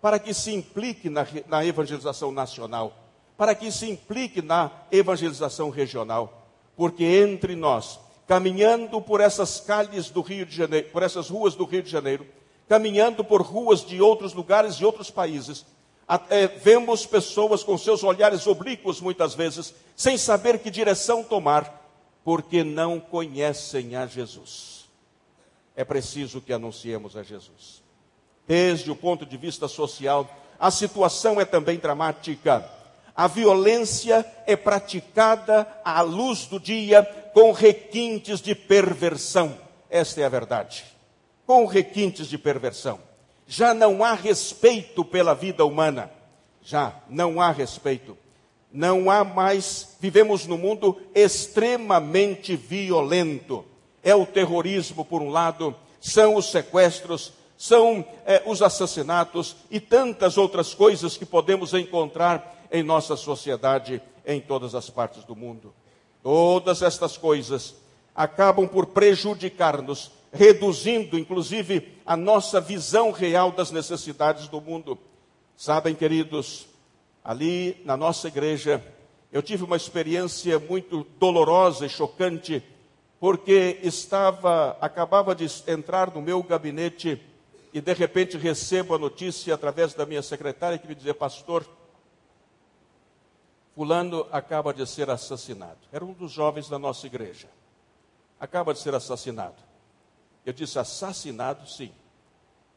[0.00, 2.96] para que se impliquem na, na evangelização nacional,
[3.36, 6.44] para que se implique na evangelização regional
[6.76, 11.64] porque entre nós, caminhando por essas calhes do Rio de Janeiro, por essas ruas do
[11.64, 12.26] Rio de Janeiro,
[12.68, 15.64] caminhando por ruas de outros lugares e outros países,
[16.06, 21.82] até vemos pessoas com seus olhares oblíquos muitas vezes, sem saber que direção tomar,
[22.24, 24.88] porque não conhecem a Jesus.
[25.76, 27.82] É preciso que anunciemos a Jesus.
[28.46, 32.70] Desde o ponto de vista social, a situação é também dramática
[33.16, 39.56] a violência é praticada à luz do dia com requintes de perversão.
[39.88, 40.84] Esta é a verdade.
[41.46, 42.98] Com requintes de perversão.
[43.46, 46.10] Já não há respeito pela vida humana.
[46.62, 48.16] Já não há respeito.
[48.72, 49.96] Não há mais.
[50.00, 53.64] Vivemos num mundo extremamente violento.
[54.02, 60.36] É o terrorismo, por um lado, são os sequestros, são é, os assassinatos e tantas
[60.36, 65.72] outras coisas que podemos encontrar em nossa sociedade em todas as partes do mundo.
[66.22, 67.74] Todas estas coisas
[68.14, 74.98] acabam por prejudicar-nos, reduzindo inclusive a nossa visão real das necessidades do mundo.
[75.56, 76.66] Sabem, queridos,
[77.22, 78.84] ali na nossa igreja,
[79.32, 82.62] eu tive uma experiência muito dolorosa e chocante,
[83.18, 87.20] porque estava, acabava de entrar no meu gabinete
[87.72, 91.66] e de repente recebo a notícia através da minha secretária que me dizia, pastor,
[93.74, 95.78] Fulano acaba de ser assassinado.
[95.90, 97.48] Era um dos jovens da nossa igreja.
[98.38, 99.56] Acaba de ser assassinado.
[100.44, 101.92] Eu disse: assassinado, sim.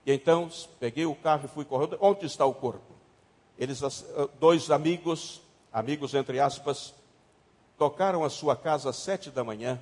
[0.06, 0.50] E então
[0.80, 1.98] peguei o carro e fui correndo.
[2.00, 2.96] Onde está o corpo?
[3.58, 6.94] Eles, ah, dois amigos, amigos entre aspas,
[7.78, 9.80] tocaram a sua casa às sete da manhã.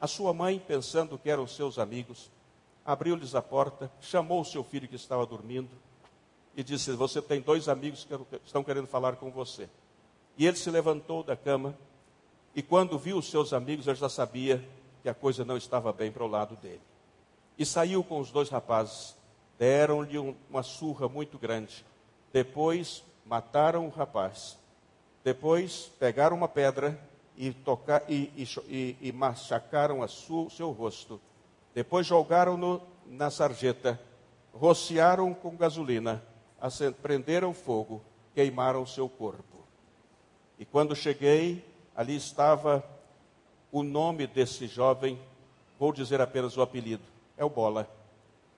[0.00, 2.30] A sua mãe, pensando que eram seus amigos,
[2.86, 5.70] abriu-lhes a porta, chamou o seu filho que estava dormindo
[6.56, 8.14] e disse: Você tem dois amigos que
[8.46, 9.68] estão querendo falar com você.
[10.38, 11.76] E ele se levantou da cama
[12.54, 14.64] e quando viu os seus amigos, ele já sabia
[15.02, 16.80] que a coisa não estava bem para o lado dele.
[17.60, 19.14] E saiu com os dois rapazes,
[19.58, 20.16] deram-lhe
[20.48, 21.84] uma surra muito grande.
[22.32, 24.56] Depois mataram o rapaz.
[25.22, 26.98] Depois pegaram uma pedra
[27.36, 28.32] e, tocar, e,
[28.66, 31.20] e, e machacaram o seu rosto.
[31.74, 34.00] Depois jogaram-no na sarjeta,
[34.54, 36.24] rociaram com gasolina,
[37.02, 38.00] prenderam fogo,
[38.34, 39.58] queimaram seu corpo.
[40.58, 41.62] E quando cheguei,
[41.94, 42.82] ali estava
[43.70, 45.20] o nome desse jovem,
[45.78, 47.09] vou dizer apenas o apelido,
[47.40, 47.88] é o Bola.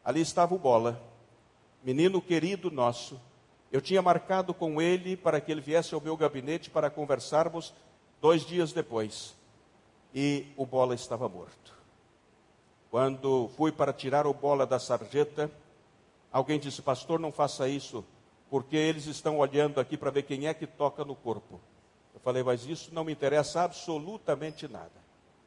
[0.04, 1.00] Ali estava o Bola,
[1.84, 3.18] menino querido nosso.
[3.70, 7.72] Eu tinha marcado com ele para que ele viesse ao meu gabinete para conversarmos
[8.20, 9.36] dois dias depois.
[10.12, 11.72] E o Bola estava morto.
[12.90, 15.50] Quando fui para tirar o bola da sarjeta,
[16.30, 18.04] alguém disse: Pastor, não faça isso,
[18.50, 21.58] porque eles estão olhando aqui para ver quem é que toca no corpo.
[22.12, 25.01] Eu falei: Mas isso não me interessa absolutamente nada.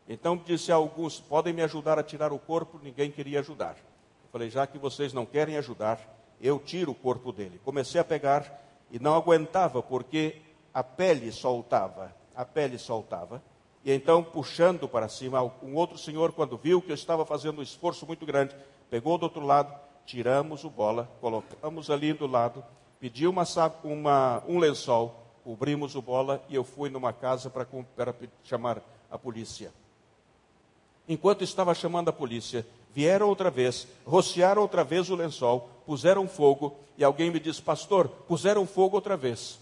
[0.07, 2.79] Então disse a alguns: Podem me ajudar a tirar o corpo?
[2.81, 3.75] Ninguém queria ajudar.
[3.75, 5.99] Eu falei: Já que vocês não querem ajudar,
[6.39, 7.59] eu tiro o corpo dele.
[7.63, 10.41] Comecei a pegar e não aguentava, porque
[10.73, 12.13] a pele soltava.
[12.35, 13.41] A pele soltava.
[13.83, 17.63] E então, puxando para cima, um outro senhor, quando viu que eu estava fazendo um
[17.63, 18.55] esforço muito grande,
[18.89, 19.73] pegou do outro lado,
[20.05, 22.63] tiramos o bola, colocamos ali do lado,
[22.99, 23.43] pedi uma,
[23.83, 27.67] uma, um lençol, cobrimos o bola e eu fui numa casa para
[28.43, 29.71] chamar a polícia.
[31.07, 36.75] Enquanto estava chamando a polícia, vieram outra vez, rociaram outra vez o lençol, puseram fogo
[36.97, 39.59] e alguém me disse, pastor, puseram fogo outra vez.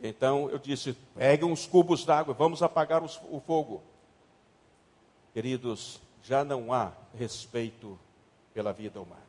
[0.00, 3.82] Então eu disse: peguem uns cubos d'água, vamos apagar os, o fogo.
[5.32, 7.98] Queridos, já não há respeito
[8.52, 9.22] pela vida humana.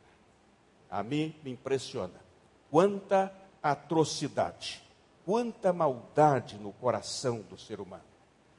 [0.90, 2.20] A mim me impressiona
[2.70, 3.32] quanta
[3.62, 4.82] atrocidade,
[5.24, 8.04] quanta maldade no coração do ser humano.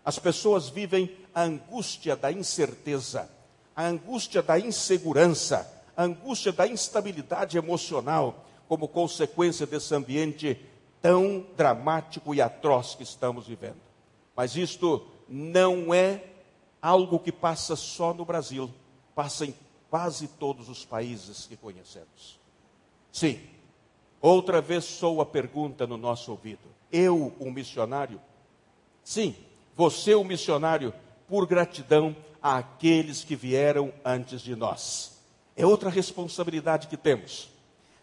[0.08, 3.30] As pessoas vivem a angústia da incerteza,
[3.76, 10.66] a angústia da insegurança, a angústia da instabilidade emocional como consequência desse ambiente
[11.02, 13.82] tão dramático e atroz que estamos vivendo.
[14.34, 16.24] Mas isto não é
[16.82, 18.74] algo que passa só no Brasil,
[19.14, 19.54] passa em
[19.90, 22.40] quase todos os países que conhecemos.
[23.12, 23.42] Sim,
[24.22, 28.22] outra vez sou a pergunta no nosso ouvido: eu, um missionário?
[29.04, 29.36] Sim,
[29.78, 30.92] você, um missionário,
[31.28, 35.22] por gratidão àqueles que vieram antes de nós.
[35.56, 37.50] É outra responsabilidade que temos.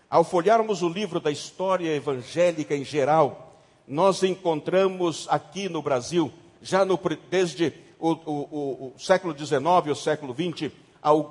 [0.08, 6.32] Ao folharmos o livro da história evangélica em geral, nós encontramos aqui no Brasil,
[6.62, 10.70] já no, desde o, o, o, século XIX, o século XX,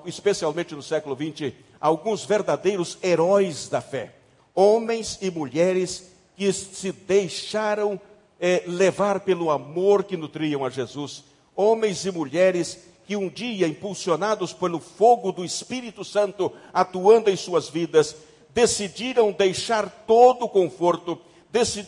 [0.06, 4.14] especialmente no século XX, alguns verdadeiros heróis da fé.
[4.54, 8.00] Homens e mulheres que se deixaram
[8.46, 11.24] é, levar pelo amor que nutriam a Jesus.
[11.56, 12.78] Homens e mulheres
[13.08, 18.18] que um dia, impulsionados pelo fogo do Espírito Santo atuando em suas vidas,
[18.54, 21.18] decidiram deixar todo o conforto,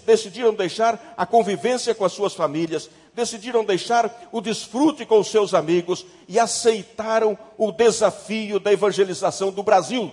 [0.06, 5.54] decidiram deixar a convivência com as suas famílias, decidiram deixar o desfrute com os seus
[5.54, 10.10] amigos e aceitaram o desafio da evangelização do Brasil.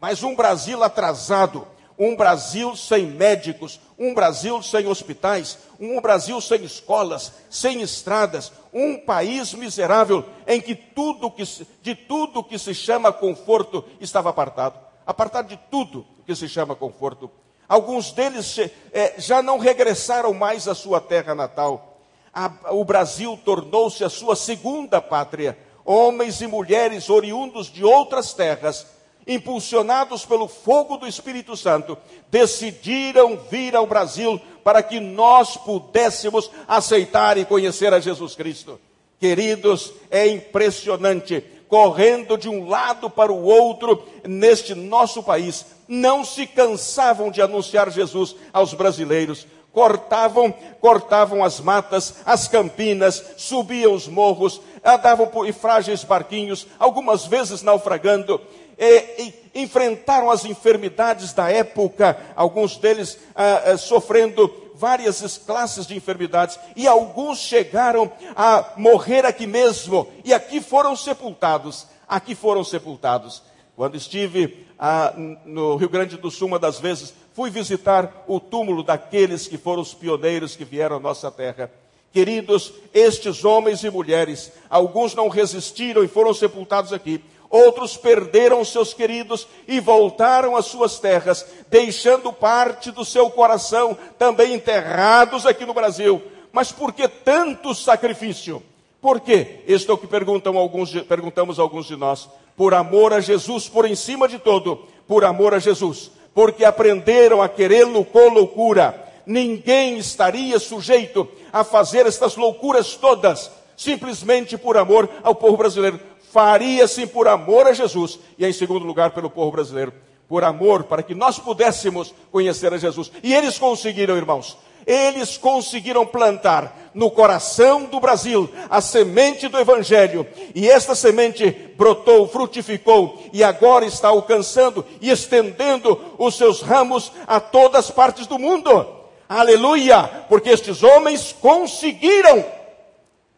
[0.00, 1.66] Mas um Brasil atrasado,
[1.98, 8.98] um Brasil sem médicos, um Brasil sem hospitais, um Brasil sem escolas, sem estradas, um
[8.98, 11.44] país miserável em que tudo que,
[11.82, 17.30] de tudo que se chama conforto estava apartado apartado de tudo que se chama conforto.
[17.68, 18.58] Alguns deles
[18.92, 21.98] é, já não regressaram mais à sua terra natal.
[22.32, 25.58] A, o Brasil tornou-se a sua segunda pátria.
[25.84, 28.86] Homens e mulheres oriundos de outras terras,
[29.26, 31.96] impulsionados pelo fogo do Espírito Santo,
[32.30, 38.80] decidiram vir ao Brasil para que nós pudéssemos aceitar e conhecer a Jesus Cristo.
[39.20, 46.46] Queridos, é impressionante correndo de um lado para o outro neste nosso país, não se
[46.46, 49.46] cansavam de anunciar Jesus aos brasileiros.
[49.72, 57.62] Cortavam, cortavam as matas, as campinas, subiam os morros, andavam por frágeis barquinhos, algumas vezes
[57.62, 58.40] naufragando,
[58.78, 65.96] e, e enfrentaram as enfermidades da época, alguns deles ah, ah, sofrendo várias classes de
[65.96, 71.86] enfermidades e alguns chegaram a morrer aqui mesmo e aqui foram sepultados.
[72.06, 73.42] Aqui foram sepultados.
[73.76, 78.82] Quando estive ah, no Rio Grande do Sul, uma das vezes, fui visitar o túmulo
[78.82, 81.70] daqueles que foram os pioneiros que vieram à nossa terra.
[82.14, 87.20] Queridos, estes homens e mulheres, alguns não resistiram e foram sepultados aqui
[87.54, 94.54] outros perderam seus queridos e voltaram às suas terras, deixando parte do seu coração também
[94.54, 96.20] enterrados aqui no Brasil.
[96.50, 98.60] Mas por que tanto sacrifício?
[99.00, 99.60] Por quê?
[99.68, 102.28] Este é o que perguntam alguns, perguntamos alguns de nós.
[102.56, 106.10] Por amor a Jesus, por em cima de todo, por amor a Jesus.
[106.34, 109.03] Porque aprenderam a querê-lo com loucura.
[109.26, 116.00] Ninguém estaria sujeito a fazer estas loucuras todas, simplesmente por amor ao povo brasileiro
[116.34, 119.94] faria sim por amor a Jesus e em segundo lugar pelo povo brasileiro,
[120.28, 123.12] por amor para que nós pudéssemos conhecer a Jesus.
[123.22, 124.58] E eles conseguiram, irmãos.
[124.84, 132.28] Eles conseguiram plantar no coração do Brasil a semente do Evangelho, e esta semente brotou,
[132.28, 138.38] frutificou, e agora está alcançando e estendendo os seus ramos a todas as partes do
[138.38, 139.03] mundo.
[139.28, 140.26] Aleluia!
[140.28, 142.44] Porque estes homens conseguiram.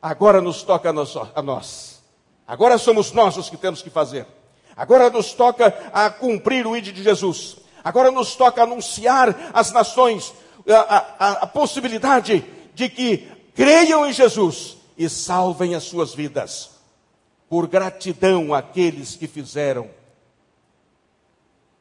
[0.01, 2.03] Agora nos toca a nós.
[2.47, 4.27] Agora somos nós os que temos que fazer.
[4.77, 7.57] Agora nos toca a cumprir o ID de Jesus.
[7.83, 10.35] Agora nos toca anunciar às nações
[10.69, 16.71] a, a, a possibilidade de que creiam em Jesus e salvem as suas vidas.
[17.49, 19.89] Por gratidão àqueles que fizeram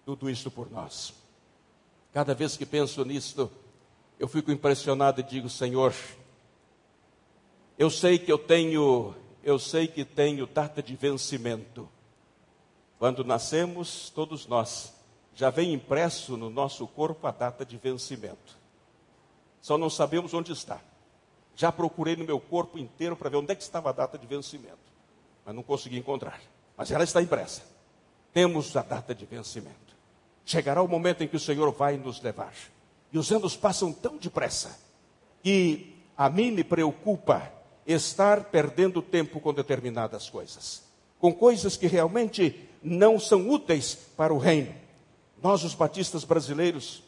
[0.05, 1.13] tudo isso por nós.
[2.13, 3.51] Cada vez que penso nisto,
[4.19, 5.93] eu fico impressionado e digo, Senhor,
[7.77, 9.13] eu sei que eu tenho,
[9.43, 11.89] eu sei que tenho data de vencimento.
[12.97, 14.93] Quando nascemos, todos nós,
[15.33, 18.57] já vem impresso no nosso corpo a data de vencimento.
[19.61, 20.79] Só não sabemos onde está.
[21.55, 24.25] Já procurei no meu corpo inteiro para ver onde é que estava a data de
[24.25, 24.77] vencimento,
[25.45, 26.41] mas não consegui encontrar.
[26.77, 27.63] Mas ela está impressa.
[28.33, 29.95] Temos a data de vencimento.
[30.45, 32.53] Chegará o momento em que o Senhor vai nos levar.
[33.11, 34.77] E os anos passam tão depressa
[35.41, 37.51] que a mim me preocupa
[37.85, 40.83] estar perdendo tempo com determinadas coisas,
[41.19, 44.73] com coisas que realmente não são úteis para o reino.
[45.41, 47.03] Nós, os batistas brasileiros,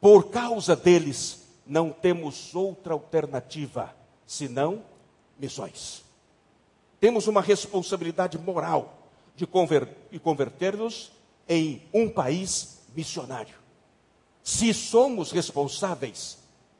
[0.00, 3.94] por causa deles, não temos outra alternativa
[4.26, 4.82] senão
[5.38, 6.02] missões.
[6.98, 11.12] Temos uma responsabilidade moral de converter-nos
[11.48, 13.65] em um país missionário.
[14.46, 16.38] Se somos responsáveis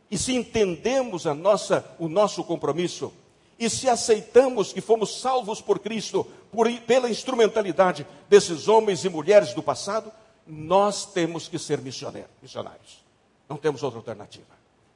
[0.09, 3.13] e se entendemos a nossa, o nosso compromisso,
[3.59, 9.53] e se aceitamos que fomos salvos por Cristo, por, pela instrumentalidade desses homens e mulheres
[9.53, 10.13] do passado,
[10.47, 13.05] nós temos que ser missionários.
[13.49, 14.47] Não temos outra alternativa.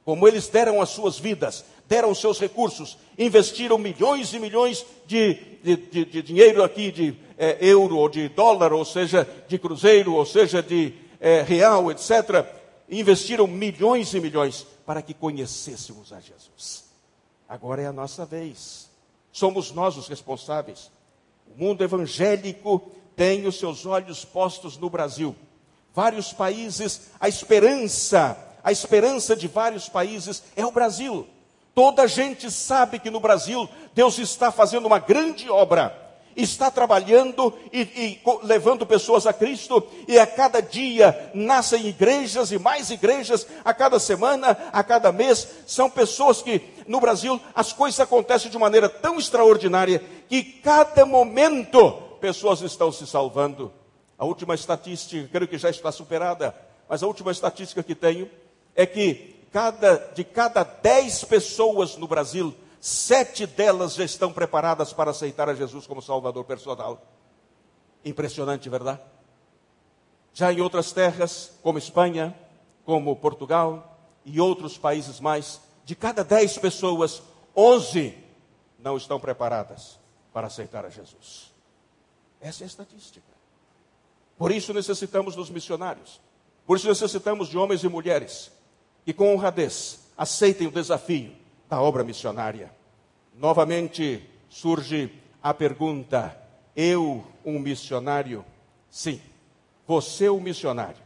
[0.05, 5.33] Como eles deram as suas vidas, deram os seus recursos, investiram milhões e milhões de,
[5.61, 10.13] de, de, de dinheiro aqui, de é, euro ou de dólar, ou seja, de cruzeiro,
[10.13, 12.60] ou seja, de é, real, etc.
[12.91, 16.83] Investiram milhões e milhões para que conhecêssemos a Jesus.
[17.47, 18.89] Agora é a nossa vez.
[19.31, 20.91] Somos nós os responsáveis.
[21.47, 25.33] O mundo evangélico tem os seus olhos postos no Brasil.
[25.93, 31.25] Vários países, a esperança, a esperança de vários países é o Brasil.
[31.73, 36.00] Toda a gente sabe que no Brasil Deus está fazendo uma grande obra
[36.35, 42.59] está trabalhando e, e, levando pessoas a Cristo, e a cada dia nascem igrejas e
[42.59, 47.99] mais igrejas, a cada semana, a cada mês, são pessoas que no Brasil as coisas
[47.99, 53.71] acontecem de maneira tão extraordinária que cada momento pessoas estão se salvando.
[54.17, 56.55] A última estatística, creio que já está superada,
[56.87, 58.29] mas a última estatística que tenho
[58.75, 65.11] é que cada, de cada dez pessoas no Brasil, sete delas já estão preparadas para
[65.11, 66.99] aceitar a Jesus como Salvador personal.
[68.03, 68.99] Impressionante, verdade?
[70.33, 72.35] Já em outras terras, como Espanha,
[72.83, 77.21] como Portugal e outros países mais, de cada dez pessoas,
[77.55, 78.17] onze
[78.79, 79.99] não estão preparadas
[80.33, 81.53] para aceitar a Jesus.
[82.41, 83.27] Essa é a estatística.
[84.39, 86.19] Por isso necessitamos dos missionários.
[86.65, 88.51] Por isso necessitamos de homens e mulheres
[89.05, 91.40] que com honradez aceitem o desafio
[91.71, 92.69] da obra missionária.
[93.33, 95.09] Novamente surge
[95.41, 96.37] a pergunta:
[96.75, 98.43] eu, um missionário?
[98.89, 99.21] Sim,
[99.87, 101.01] você, um missionário,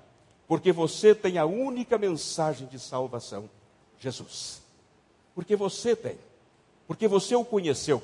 [0.48, 3.48] porque você tem a única mensagem de salvação:
[4.00, 4.64] Jesus.
[5.36, 6.18] Porque você tem,
[6.88, 8.02] porque você o conheceu,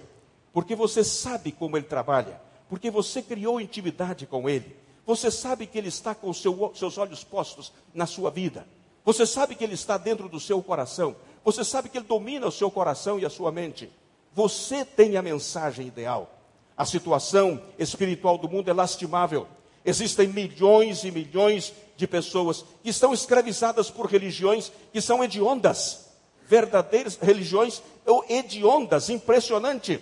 [0.54, 2.40] porque você sabe como ele trabalha,
[2.70, 7.24] porque você criou intimidade com ele, você sabe que ele está com seu, seus olhos
[7.24, 8.68] postos na sua vida.
[9.04, 11.16] Você sabe que Ele está dentro do seu coração.
[11.44, 13.92] Você sabe que Ele domina o seu coração e a sua mente.
[14.34, 16.30] Você tem a mensagem ideal.
[16.78, 19.48] A situação espiritual do mundo é lastimável.
[19.84, 26.08] Existem milhões e milhões de pessoas que estão escravizadas por religiões que são hediondas.
[26.48, 27.82] Verdadeiras religiões
[28.30, 30.00] hediondas, impressionante.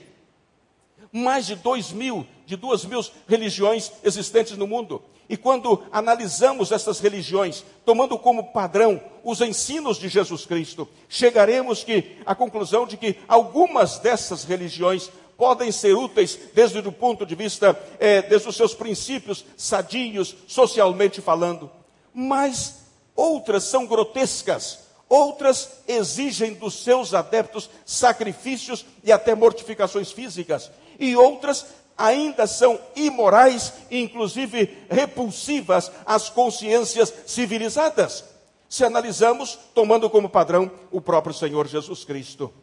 [1.12, 5.04] Mais de dois mil, de duas mil religiões existentes no mundo.
[5.30, 12.18] E quando analisamos essas religiões, tomando como padrão os ensinos de Jesus Cristo, chegaremos que,
[12.26, 17.80] à conclusão de que algumas dessas religiões podem ser úteis desde o ponto de vista,
[18.00, 21.70] é, desde os seus princípios sadios, socialmente falando,
[22.12, 22.80] mas
[23.16, 31.68] outras são grotescas, outras exigem dos seus adeptos sacrifícios e até mortificações físicas, e outras
[32.00, 38.24] ainda são imorais e, inclusive, repulsivas às consciências civilizadas.
[38.70, 42.54] Se analisamos, tomando como padrão o próprio Senhor Jesus Cristo.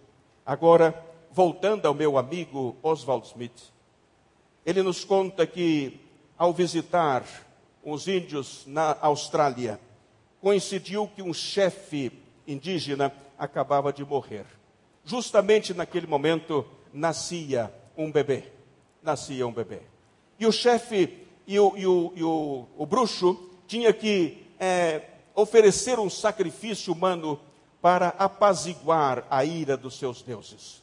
[0.44, 3.60] Agora, voltando ao meu amigo Oswald Smith,
[4.64, 6.00] ele nos conta que,
[6.38, 7.24] ao visitar
[7.84, 9.78] os índios na Austrália,
[10.40, 12.10] coincidiu que um chefe
[12.46, 14.46] indígena acabava de morrer.
[15.04, 18.55] Justamente naquele momento nascia um bebê
[19.06, 19.80] nascia um bebê.
[20.38, 25.02] E o chefe e o, e o, e o, o bruxo tinha que é,
[25.34, 27.38] oferecer um sacrifício humano
[27.80, 30.82] para apaziguar a ira dos seus deuses.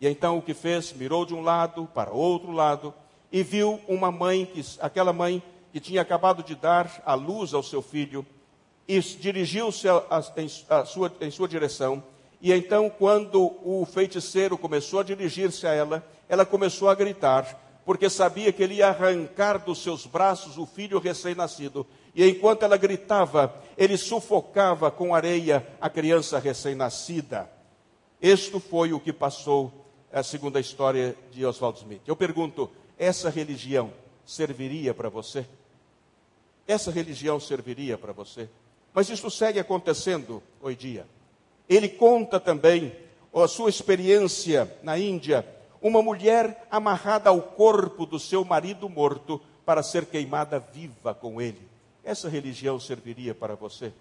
[0.00, 0.92] E então o que fez?
[0.92, 2.94] Mirou de um lado para outro lado
[3.32, 7.62] e viu uma mãe, que, aquela mãe que tinha acabado de dar a luz ao
[7.62, 8.24] seu filho,
[8.86, 9.88] e dirigiu-se
[10.36, 10.46] em,
[11.26, 12.02] em sua direção.
[12.40, 18.08] E então, quando o feiticeiro começou a dirigir-se a ela, ela começou a gritar, porque
[18.08, 21.86] sabia que ele ia arrancar dos seus braços o filho recém-nascido.
[22.14, 27.50] E enquanto ela gritava, ele sufocava com areia a criança recém-nascida.
[28.20, 29.72] Isto foi o que passou,
[30.22, 32.02] segundo a história de Oswald Smith.
[32.06, 33.92] Eu pergunto: essa religião
[34.24, 35.46] serviria para você?
[36.66, 38.48] Essa religião serviria para você?
[38.94, 41.06] Mas isso segue acontecendo hoje dia.
[41.68, 42.96] Ele conta também
[43.34, 45.44] a sua experiência na Índia,
[45.84, 51.60] uma mulher amarrada ao corpo do seu marido morto para ser queimada viva com ele.
[52.02, 53.92] Essa religião serviria para você?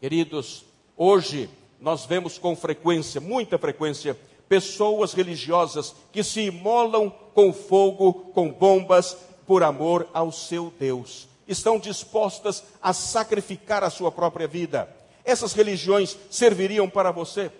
[0.00, 0.64] Queridos,
[0.96, 1.48] hoje
[1.80, 4.18] nós vemos com frequência, muita frequência,
[4.48, 9.16] pessoas religiosas que se imolam com fogo, com bombas,
[9.46, 14.88] por amor ao seu Deus estão dispostas a sacrificar a sua própria vida.
[15.24, 17.50] Essas religiões serviriam para você?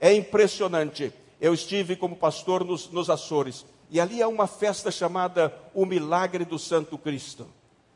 [0.00, 1.12] É impressionante.
[1.42, 6.44] Eu estive como pastor nos, nos Açores e ali há uma festa chamada O Milagre
[6.44, 7.48] do Santo Cristo.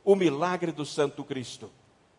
[0.05, 1.71] O Milagre do Santo Cristo.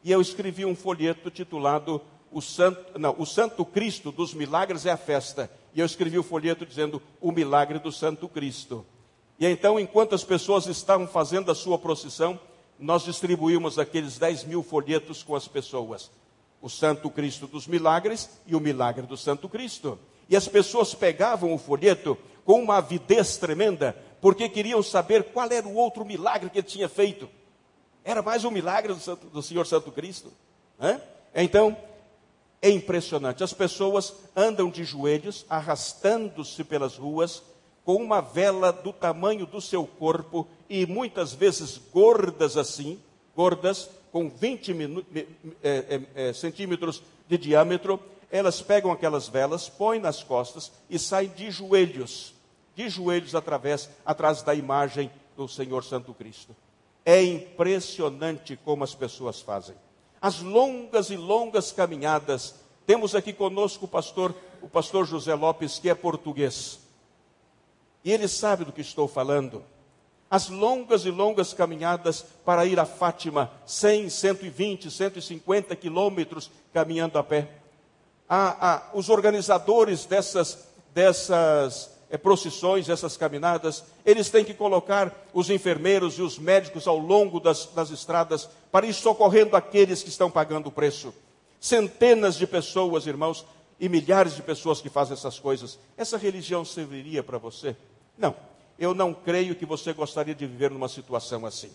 [0.05, 2.01] E eu escrevi um folheto titulado
[2.32, 5.51] o Santo, não, o Santo Cristo dos Milagres é a festa.
[5.75, 8.86] E eu escrevi o folheto dizendo O Milagre do Santo Cristo.
[9.38, 12.39] E então, enquanto as pessoas estavam fazendo a sua procissão,
[12.80, 16.09] nós distribuímos aqueles 10 mil folhetos com as pessoas.
[16.61, 19.99] O Santo Cristo dos Milagres e o Milagre do Santo Cristo.
[20.30, 25.67] E as pessoas pegavam o folheto com uma avidez tremenda, porque queriam saber qual era
[25.67, 27.30] o outro milagre que ele tinha feito.
[28.03, 30.32] Era mais um milagre do, Santo, do Senhor Santo Cristo.
[30.80, 31.01] Né?
[31.36, 31.75] Então,
[32.61, 33.43] é impressionante.
[33.43, 37.43] As pessoas andam de joelhos, arrastando-se pelas ruas,
[37.86, 42.99] com uma vela do tamanho do seu corpo e muitas vezes gordas assim,
[43.36, 44.75] gordas, com 20
[45.13, 45.25] é,
[45.63, 47.99] é, é, centímetros de diâmetro,
[48.30, 52.34] elas pegam aquelas velas, põem nas costas e saem de joelhos,
[52.75, 56.55] de joelhos através, atrás da imagem do Senhor Santo Cristo.
[57.05, 59.75] É impressionante como as pessoas fazem.
[60.21, 62.55] As longas e longas caminhadas.
[62.86, 66.80] Temos aqui conosco o pastor, o pastor José Lopes, que é português.
[68.03, 69.63] E ele sabe do que estou falando.
[70.30, 77.23] As longas e longas caminhadas para ir a Fátima, 100, 120, 150 quilômetros caminhando a
[77.23, 77.49] pé.
[78.30, 85.49] Ah, ah, os organizadores dessas, dessas é, procissões, essas caminadas, eles têm que colocar os
[85.49, 90.30] enfermeiros e os médicos ao longo das, das estradas para ir socorrendo aqueles que estão
[90.30, 91.13] pagando o preço.
[91.59, 93.45] Centenas de pessoas, irmãos,
[93.80, 95.78] e milhares de pessoas que fazem essas coisas.
[95.95, 97.75] Essa religião serviria para você?
[98.17, 98.36] Não,
[98.78, 101.71] eu não creio que você gostaria de viver numa situação assim.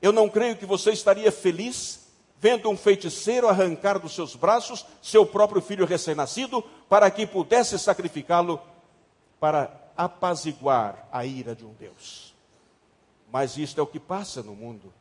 [0.00, 2.01] Eu não creio que você estaria feliz
[2.42, 8.60] vendo um feiticeiro arrancar dos seus braços seu próprio filho recém-nascido para que pudesse sacrificá-lo
[9.38, 12.34] para apaziguar a ira de um Deus.
[13.30, 14.92] Mas isto é o que passa no mundo.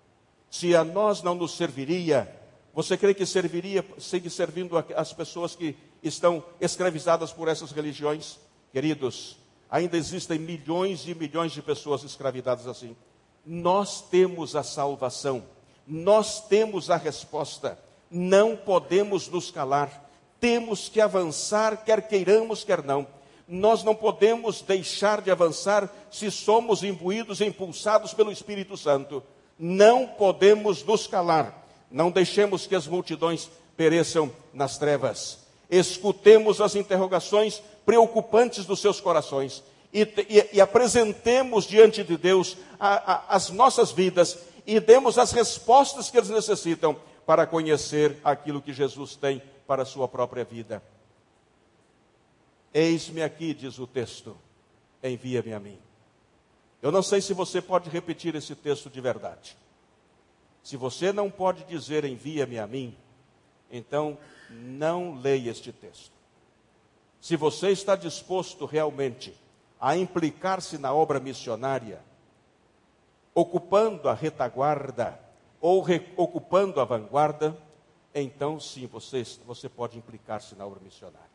[0.51, 2.31] Se a nós não nos serviria,
[2.75, 8.37] você crê que serviria, segue servindo as pessoas que estão escravizadas por essas religiões?
[8.71, 9.35] Queridos,
[9.67, 12.95] ainda existem milhões e milhões de pessoas escravizadas assim.
[13.43, 15.43] Nós temos a salvação,
[15.87, 17.77] nós temos a resposta,
[18.09, 20.09] não podemos nos calar,
[20.39, 23.05] temos que avançar, quer queiramos, quer não.
[23.47, 29.21] Nós não podemos deixar de avançar se somos imbuídos e impulsados pelo Espírito Santo.
[29.59, 35.39] Não podemos nos calar, não deixemos que as multidões pereçam nas trevas.
[35.69, 39.63] Escutemos as interrogações preocupantes dos seus corações
[39.93, 45.31] e, e, e apresentemos diante de Deus a, a, as nossas vidas e demos as
[45.31, 50.81] respostas que eles necessitam para conhecer aquilo que Jesus tem para a sua própria vida.
[52.73, 54.37] Eis-me aqui, diz o texto,
[55.03, 55.77] envia-me a mim.
[56.81, 59.57] Eu não sei se você pode repetir esse texto de verdade.
[60.63, 62.95] Se você não pode dizer envia-me a mim,
[63.71, 64.17] então
[64.49, 66.11] não leia este texto.
[67.19, 69.33] Se você está disposto realmente
[69.79, 72.01] a implicar-se na obra missionária,
[73.33, 75.19] ocupando a retaguarda
[75.59, 75.85] ou
[76.17, 77.55] ocupando a vanguarda,
[78.13, 81.29] então sim, você, você pode implicar-se na obra missionária.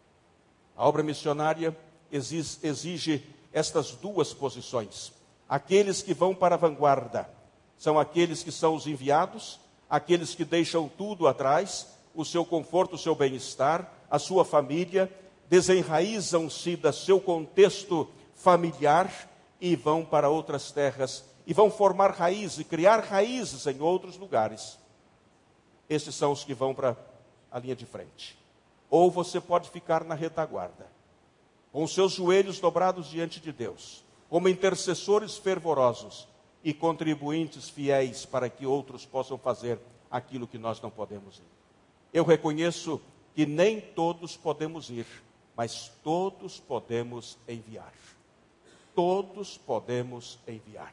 [0.77, 1.77] A obra missionária
[2.11, 5.13] exige, exige estas duas posições.
[5.49, 7.31] Aqueles que vão para a vanguarda
[7.79, 12.99] são aqueles que são os enviados, aqueles que deixam tudo atrás, o seu conforto, o
[12.99, 15.11] seu bem-estar, a sua família,
[15.49, 19.31] desenraizam-se do seu contexto familiar
[19.61, 24.79] e vão para outras terras e vão formar raízes e criar raízes em outros lugares.
[25.89, 26.97] Esses são os que vão para
[27.51, 28.37] a linha de frente.
[28.91, 30.87] Ou você pode ficar na retaguarda,
[31.73, 36.27] com seus joelhos dobrados diante de Deus, como intercessores fervorosos
[36.65, 39.79] e contribuintes fiéis para que outros possam fazer
[40.11, 41.57] aquilo que nós não podemos ir.
[42.13, 43.01] Eu reconheço
[43.35, 45.07] que nem todos podemos ir,
[45.57, 47.93] mas todos podemos enviar.
[48.95, 50.93] Todos podemos enviar.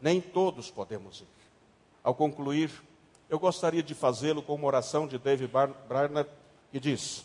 [0.00, 1.26] Nem todos podemos ir.
[2.02, 2.70] Ao concluir,
[3.28, 5.50] eu gostaria de fazê-lo com uma oração de David
[5.88, 6.30] Barnard
[6.70, 7.24] que diz: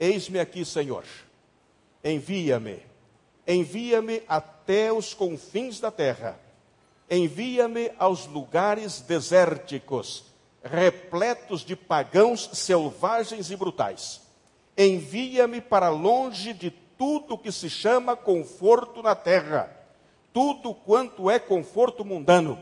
[0.00, 1.04] Eis-me aqui, Senhor,
[2.02, 2.80] envia-me,
[3.46, 6.38] envia-me até os confins da terra,
[7.10, 10.24] envia-me aos lugares desérticos,
[10.62, 14.22] repletos de pagãos selvagens e brutais.
[14.76, 19.70] Envia-me para longe de tudo que se chama conforto na terra,
[20.34, 22.58] tudo quanto é conforto mundano.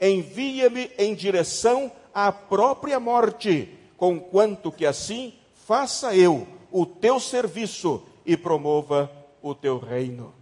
[0.00, 8.36] Envia-me em direção à própria morte, conquanto que assim faça eu o teu serviço e
[8.36, 9.10] promova
[9.40, 10.34] o teu reino.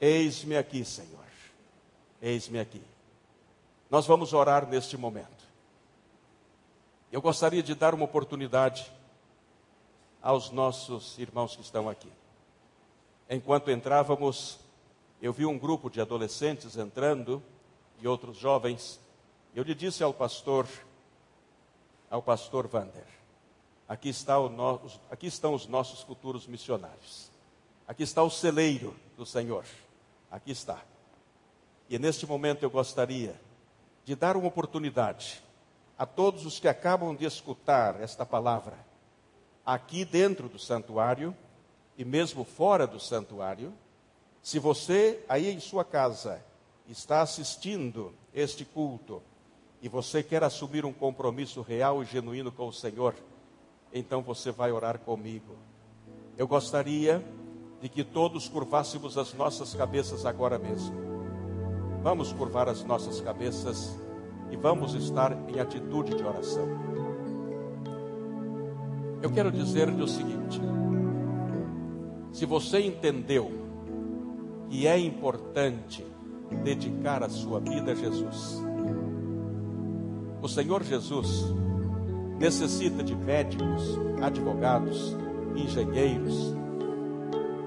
[0.00, 1.24] Eis-me aqui, Senhor.
[2.20, 2.82] Eis-me aqui.
[3.88, 5.46] Nós vamos orar neste momento.
[7.12, 8.90] Eu gostaria de dar uma oportunidade
[10.20, 12.10] aos nossos irmãos que estão aqui.
[13.30, 14.58] Enquanto entrávamos,
[15.20, 17.42] eu vi um grupo de adolescentes entrando
[18.00, 19.00] e outros jovens.
[19.54, 20.68] Eu lhe disse ao pastor,
[22.08, 23.06] ao pastor Vander,
[23.88, 24.12] aqui,
[24.52, 27.30] no, aqui estão os nossos futuros missionários.
[27.86, 29.64] Aqui está o celeiro do Senhor.
[30.30, 30.80] Aqui está.
[31.88, 33.34] E neste momento eu gostaria
[34.04, 35.42] de dar uma oportunidade
[35.98, 38.78] a todos os que acabam de escutar esta palavra,
[39.66, 41.36] aqui dentro do santuário
[41.96, 43.74] e mesmo fora do santuário,
[44.42, 46.42] se você aí em sua casa
[46.88, 49.22] está assistindo este culto
[49.82, 53.14] e você quer assumir um compromisso real e genuíno com o Senhor,
[53.92, 55.56] então você vai orar comigo.
[56.36, 57.24] Eu gostaria
[57.80, 60.94] de que todos curvássemos as nossas cabeças agora mesmo.
[62.02, 63.96] Vamos curvar as nossas cabeças
[64.50, 66.66] e vamos estar em atitude de oração.
[69.20, 70.60] Eu quero dizer-lhe o seguinte:
[72.32, 73.67] se você entendeu
[74.68, 76.04] que é importante
[76.62, 78.62] dedicar a sua vida a Jesus,
[80.40, 81.44] o Senhor Jesus
[82.38, 85.16] necessita de médicos, advogados,
[85.56, 86.54] engenheiros,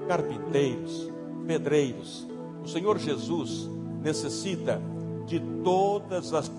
[0.08, 1.10] carpinteiros,
[1.46, 2.26] pedreiros.
[2.64, 3.68] O Senhor Jesus
[4.02, 4.80] necessita
[5.26, 6.50] de todas as,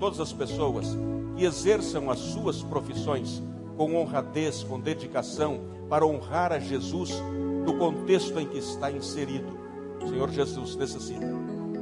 [0.00, 0.96] todas as pessoas
[1.36, 3.40] que exerçam as suas profissões
[3.76, 7.10] com honradez, com dedicação, para honrar a Jesus
[7.64, 9.61] no contexto em que está inserido.
[10.02, 11.26] O Senhor Jesus necessita.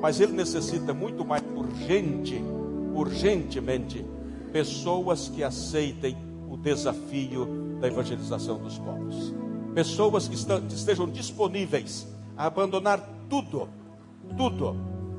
[0.00, 2.42] Mas Ele necessita muito mais urgente,
[2.94, 4.04] urgentemente,
[4.52, 6.16] pessoas que aceitem
[6.48, 9.34] o desafio da evangelização dos povos.
[9.74, 10.34] Pessoas que,
[10.74, 12.06] estejam disponíveis
[12.36, 13.68] a abandonar tudo,
[14.36, 14.74] tudo,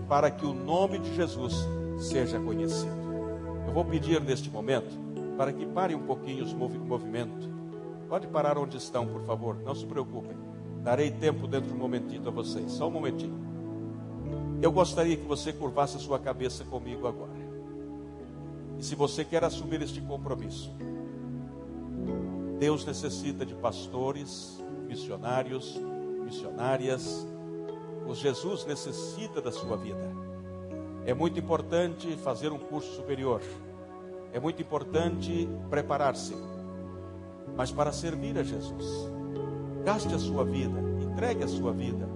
[0.09, 1.55] para que o nome de Jesus
[1.99, 2.91] seja conhecido.
[3.67, 4.99] Eu vou pedir neste momento
[5.37, 7.49] para que pare um pouquinho o movimento.
[8.09, 10.50] Pode parar onde estão, por favor, não se preocupem.
[10.83, 13.39] Darei tempo dentro de um momentinho a vocês, só um momentinho.
[14.61, 17.31] Eu gostaria que você curvasse a sua cabeça comigo agora.
[18.77, 20.71] E se você quer assumir este compromisso,
[22.59, 25.79] Deus necessita de pastores, missionários,
[26.23, 27.27] missionárias,
[28.07, 30.15] o Jesus necessita da sua vida.
[31.05, 33.41] É muito importante fazer um curso superior.
[34.33, 36.35] É muito importante preparar-se.
[37.55, 39.11] Mas para servir a Jesus,
[39.83, 42.07] gaste a sua vida, entregue a sua vida.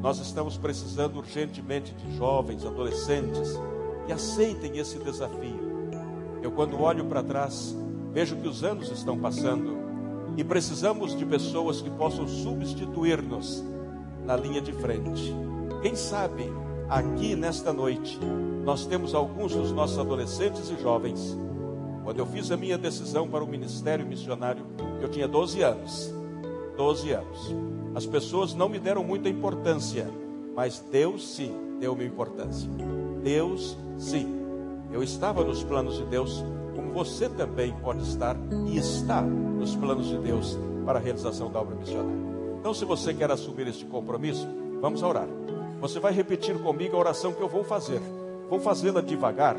[0.00, 3.58] Nós estamos precisando urgentemente de jovens, adolescentes
[4.06, 5.68] que aceitem esse desafio.
[6.42, 7.76] Eu, quando olho para trás,
[8.12, 9.76] vejo que os anos estão passando
[10.36, 13.64] e precisamos de pessoas que possam substituir-nos
[14.24, 15.34] na linha de frente.
[15.82, 16.44] Quem sabe
[16.88, 18.18] aqui nesta noite
[18.64, 21.36] nós temos alguns dos nossos adolescentes e jovens.
[22.04, 24.64] Quando eu fiz a minha decisão para o ministério missionário,
[25.00, 26.17] eu tinha 12 anos.
[26.78, 27.56] 12 anos.
[27.92, 30.08] As pessoas não me deram muita importância,
[30.54, 32.70] mas Deus sim deu-me importância.
[33.20, 34.38] Deus sim.
[34.92, 36.44] Eu estava nos planos de Deus,
[36.76, 38.36] como você também pode estar
[38.68, 40.56] e está nos planos de Deus
[40.86, 42.28] para a realização da obra missionária.
[42.60, 44.48] Então, se você quer assumir este compromisso,
[44.80, 45.26] vamos orar.
[45.80, 48.00] Você vai repetir comigo a oração que eu vou fazer.
[48.48, 49.56] Vou fazê-la devagar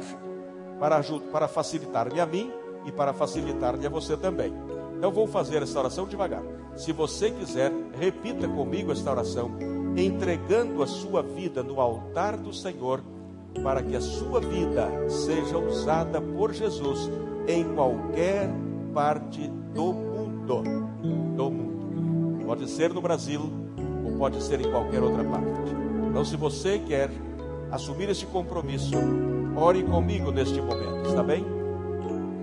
[0.80, 1.02] para,
[1.32, 2.50] para facilitar-me a mim
[2.86, 4.54] e para facilitar-lhe a você também.
[5.00, 6.43] Então vou fazer essa oração devagar.
[6.76, 9.50] Se você quiser, repita comigo esta oração,
[9.95, 13.02] entregando a sua vida no altar do Senhor,
[13.64, 17.10] para que a sua vida seja usada por Jesus
[17.47, 18.50] em qualquer
[18.93, 20.64] parte do mundo.
[21.34, 22.45] Do mundo.
[22.45, 23.50] Pode ser no Brasil
[24.06, 25.47] ou pode ser em qualquer outra parte.
[26.10, 27.10] Então, se você quer
[27.72, 28.95] assumir este compromisso,
[29.56, 31.45] ore comigo neste momento, está bem?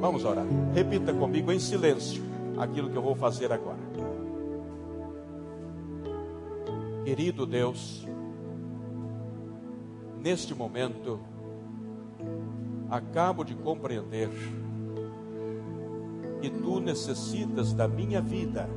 [0.00, 0.46] Vamos orar.
[0.72, 2.25] Repita comigo em silêncio
[2.58, 3.78] aquilo que eu vou fazer agora.
[7.04, 8.06] Querido Deus,
[10.20, 11.20] neste momento,
[12.90, 14.28] acabo de compreender
[16.40, 18.68] que tu necessitas da minha vida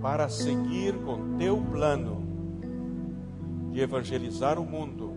[0.00, 2.22] para seguir com teu plano
[3.72, 5.16] de evangelizar o mundo,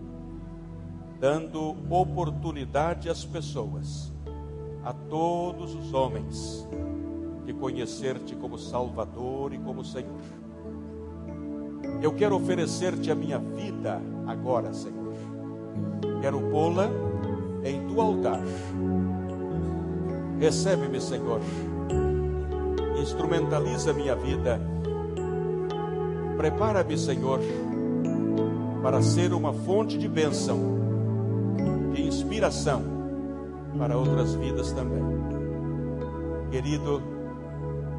[1.18, 4.11] dando oportunidade às pessoas,
[4.84, 6.68] a todos os homens,
[7.44, 10.20] de conhecer-te como Salvador e como Senhor.
[12.00, 15.14] Eu quero oferecer-te a minha vida agora, Senhor.
[16.20, 16.88] Quero pô-la
[17.64, 18.40] em tu altar.
[20.38, 21.40] Recebe-me, Senhor.
[23.00, 24.60] Instrumentaliza minha vida.
[26.36, 27.40] Prepara-me, Senhor
[28.82, 30.58] para ser uma fonte de bênção,
[31.94, 32.91] de inspiração
[33.78, 35.02] para outras vidas também.
[36.50, 37.02] Querido,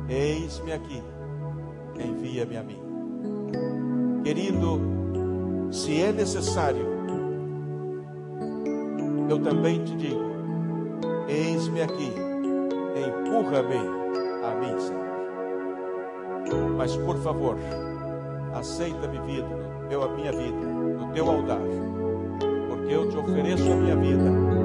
[0.08, 1.04] eis-me aqui,
[1.96, 2.82] envia-me a mim.
[4.24, 4.80] Querido,
[5.72, 6.86] se é necessário,
[9.30, 10.22] eu também te digo:
[11.28, 12.14] eis-me aqui,
[12.96, 13.78] empurra-me
[14.46, 15.04] a mim, Senhor.
[16.78, 17.58] Mas por favor,
[18.54, 19.64] aceita-me vida
[20.02, 21.62] a minha vida no teu altar,
[22.68, 24.63] porque eu te ofereço a minha vida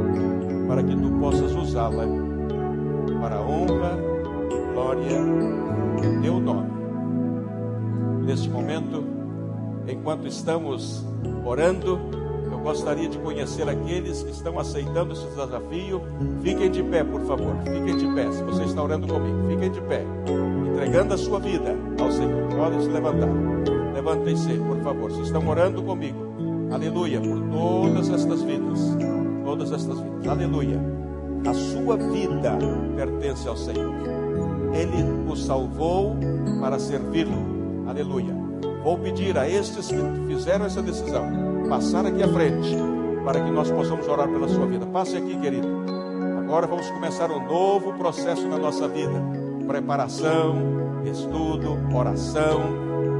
[0.68, 2.04] para que tu possas usá-la
[3.20, 3.98] para a honra
[4.52, 5.18] e glória
[5.96, 6.70] do teu nome.
[8.24, 9.02] Neste momento,
[9.88, 11.04] enquanto estamos
[11.44, 11.98] orando,
[12.52, 16.02] eu gostaria de conhecer aqueles que estão aceitando esse desafio.
[16.42, 17.56] Fiquem de pé, por favor.
[17.64, 18.30] Fiquem de pé.
[18.30, 20.04] Se você está orando comigo, fiquem de pé.
[20.72, 22.48] Entregando a sua vida ao Senhor.
[22.54, 23.30] Podem se levantar.
[23.94, 25.10] Levantem-se, por favor.
[25.12, 26.18] Se estão orando comigo,
[26.70, 28.96] aleluia, por todas estas vidas,
[29.58, 30.80] todas estas vidas, aleluia.
[31.44, 32.56] A sua vida
[32.96, 33.92] pertence ao Senhor.
[34.72, 36.16] Ele o salvou
[36.60, 38.34] para servi-lo, aleluia.
[38.84, 39.96] Vou pedir a estes que
[40.28, 41.24] fizeram essa decisão,
[41.68, 42.76] passar aqui à frente,
[43.24, 44.86] para que nós possamos orar pela sua vida.
[44.86, 45.68] Passe aqui, querido.
[46.38, 49.20] Agora vamos começar um novo processo na nossa vida:
[49.66, 50.56] preparação,
[51.04, 52.60] estudo, oração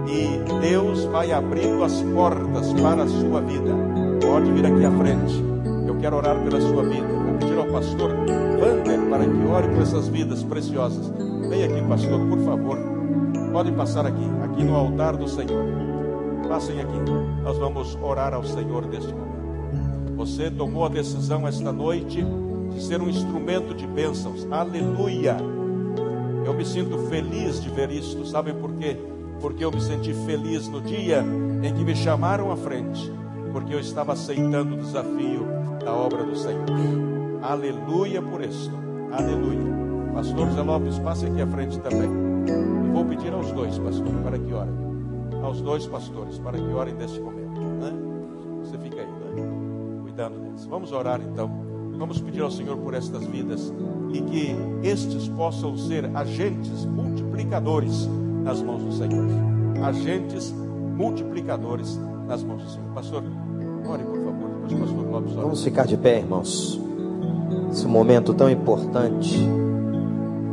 [0.06, 3.74] e Deus vai abrindo as portas para a sua vida.
[4.24, 5.47] Pode vir aqui à frente.
[5.88, 7.06] Eu quero orar pela sua vida.
[7.06, 11.10] Vou pedir ao pastor Wander para que ore por essas vidas preciosas.
[11.48, 12.78] Vem aqui, pastor, por favor.
[13.52, 15.64] Pode passar aqui, aqui no altar do Senhor.
[16.46, 16.98] Passem aqui.
[17.42, 20.12] Nós vamos orar ao Senhor neste momento.
[20.16, 22.22] Você tomou a decisão esta noite
[22.70, 24.46] de ser um instrumento de bênçãos.
[24.50, 25.38] Aleluia!
[26.44, 28.26] Eu me sinto feliz de ver isto.
[28.26, 28.96] Sabe por quê?
[29.40, 31.24] porque eu me senti feliz no dia
[31.62, 33.12] em que me chamaram à frente,
[33.52, 35.57] porque eu estava aceitando o desafio
[35.88, 36.66] da obra do Senhor.
[37.42, 38.70] Aleluia por isso.
[39.10, 39.78] Aleluia.
[40.12, 42.10] Pastor Zé Lopes, passe aqui à frente também.
[42.46, 44.74] E vou pedir aos dois, pastor, para que orem.
[45.42, 47.58] Aos dois pastores, para que orem neste momento.
[47.58, 47.92] Né?
[48.60, 50.00] Você fica aí, né?
[50.02, 50.66] cuidando deles.
[50.66, 51.50] Vamos orar então.
[51.96, 53.72] Vamos pedir ao Senhor por estas vidas
[54.12, 58.06] e que estes possam ser agentes multiplicadores
[58.44, 59.26] nas mãos do Senhor.
[59.82, 60.52] Agentes
[60.94, 62.92] multiplicadores nas mãos do Senhor.
[62.92, 63.24] Pastor,
[63.88, 64.27] ore por favor.
[64.76, 65.34] Pastor ore.
[65.34, 66.80] Vamos ficar de pé, irmãos.
[67.70, 69.46] Esse momento tão importante,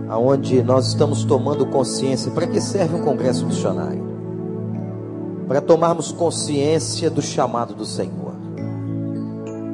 [0.09, 2.31] aonde nós estamos tomando consciência.
[2.31, 4.03] Para que serve um congresso missionário?
[5.47, 8.33] Para tomarmos consciência do chamado do Senhor.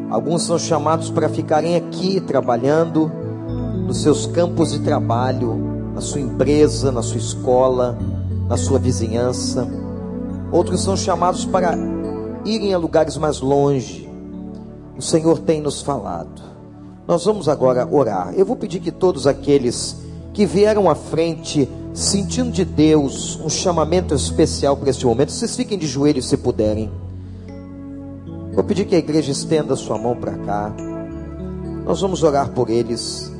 [0.10, 3.10] Alguns são chamados para ficarem aqui trabalhando
[3.88, 5.56] nos seus campos de trabalho,
[5.94, 7.98] na sua empresa, na sua escola,
[8.48, 9.66] na sua vizinhança.
[10.52, 11.78] Outros são chamados para
[12.44, 14.11] irem a lugares mais longe.
[15.02, 16.44] O Senhor tem nos falado.
[17.08, 18.36] Nós vamos agora orar.
[18.38, 19.98] Eu vou pedir que todos aqueles
[20.32, 25.76] que vieram à frente, sentindo de Deus um chamamento especial para este momento, vocês fiquem
[25.76, 26.92] de joelhos se puderem.
[28.54, 30.72] Vou pedir que a igreja estenda sua mão para cá.
[31.84, 33.34] Nós vamos orar por eles.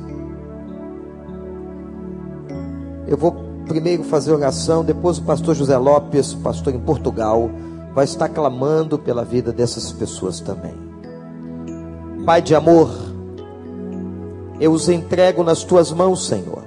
[3.06, 3.36] Eu vou
[3.68, 7.48] primeiro fazer oração, depois o pastor José Lopes, pastor em Portugal,
[7.94, 10.91] vai estar clamando pela vida dessas pessoas também.
[12.24, 12.88] Pai de amor,
[14.60, 16.62] eu os entrego nas tuas mãos, Senhor.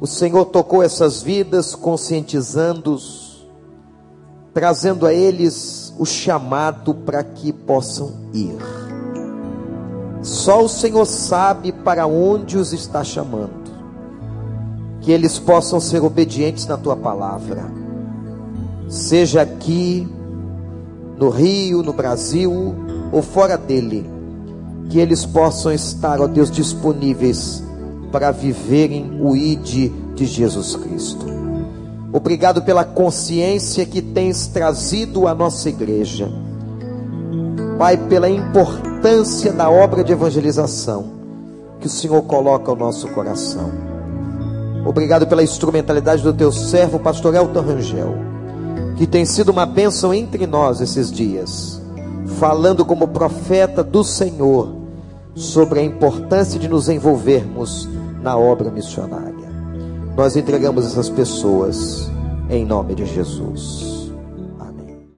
[0.00, 3.46] O Senhor tocou essas vidas, conscientizando-os,
[4.54, 8.56] trazendo a eles o chamado para que possam ir.
[10.22, 13.70] Só o Senhor sabe para onde os está chamando.
[15.02, 17.70] Que eles possam ser obedientes na tua palavra.
[18.88, 20.08] Seja aqui
[21.18, 22.74] no Rio, no Brasil
[23.12, 24.10] ou fora dele
[24.88, 27.62] que eles possam estar, ó Deus, disponíveis
[28.10, 31.24] para viverem o ID de Jesus Cristo.
[32.12, 36.30] Obrigado pela consciência que tens trazido à nossa igreja.
[37.78, 41.22] Pai, pela importância da obra de evangelização
[41.82, 43.72] que o Senhor coloca ao nosso coração.
[44.86, 48.14] Obrigado pela instrumentalidade do teu servo, pastor Elton Rangel,
[48.96, 51.81] que tem sido uma bênção entre nós esses dias,
[52.38, 54.74] falando como profeta do Senhor
[55.34, 57.88] sobre a importância de nos envolvermos
[58.22, 59.50] na obra missionária.
[60.16, 62.10] Nós entregamos essas pessoas
[62.50, 64.01] em nome de Jesus.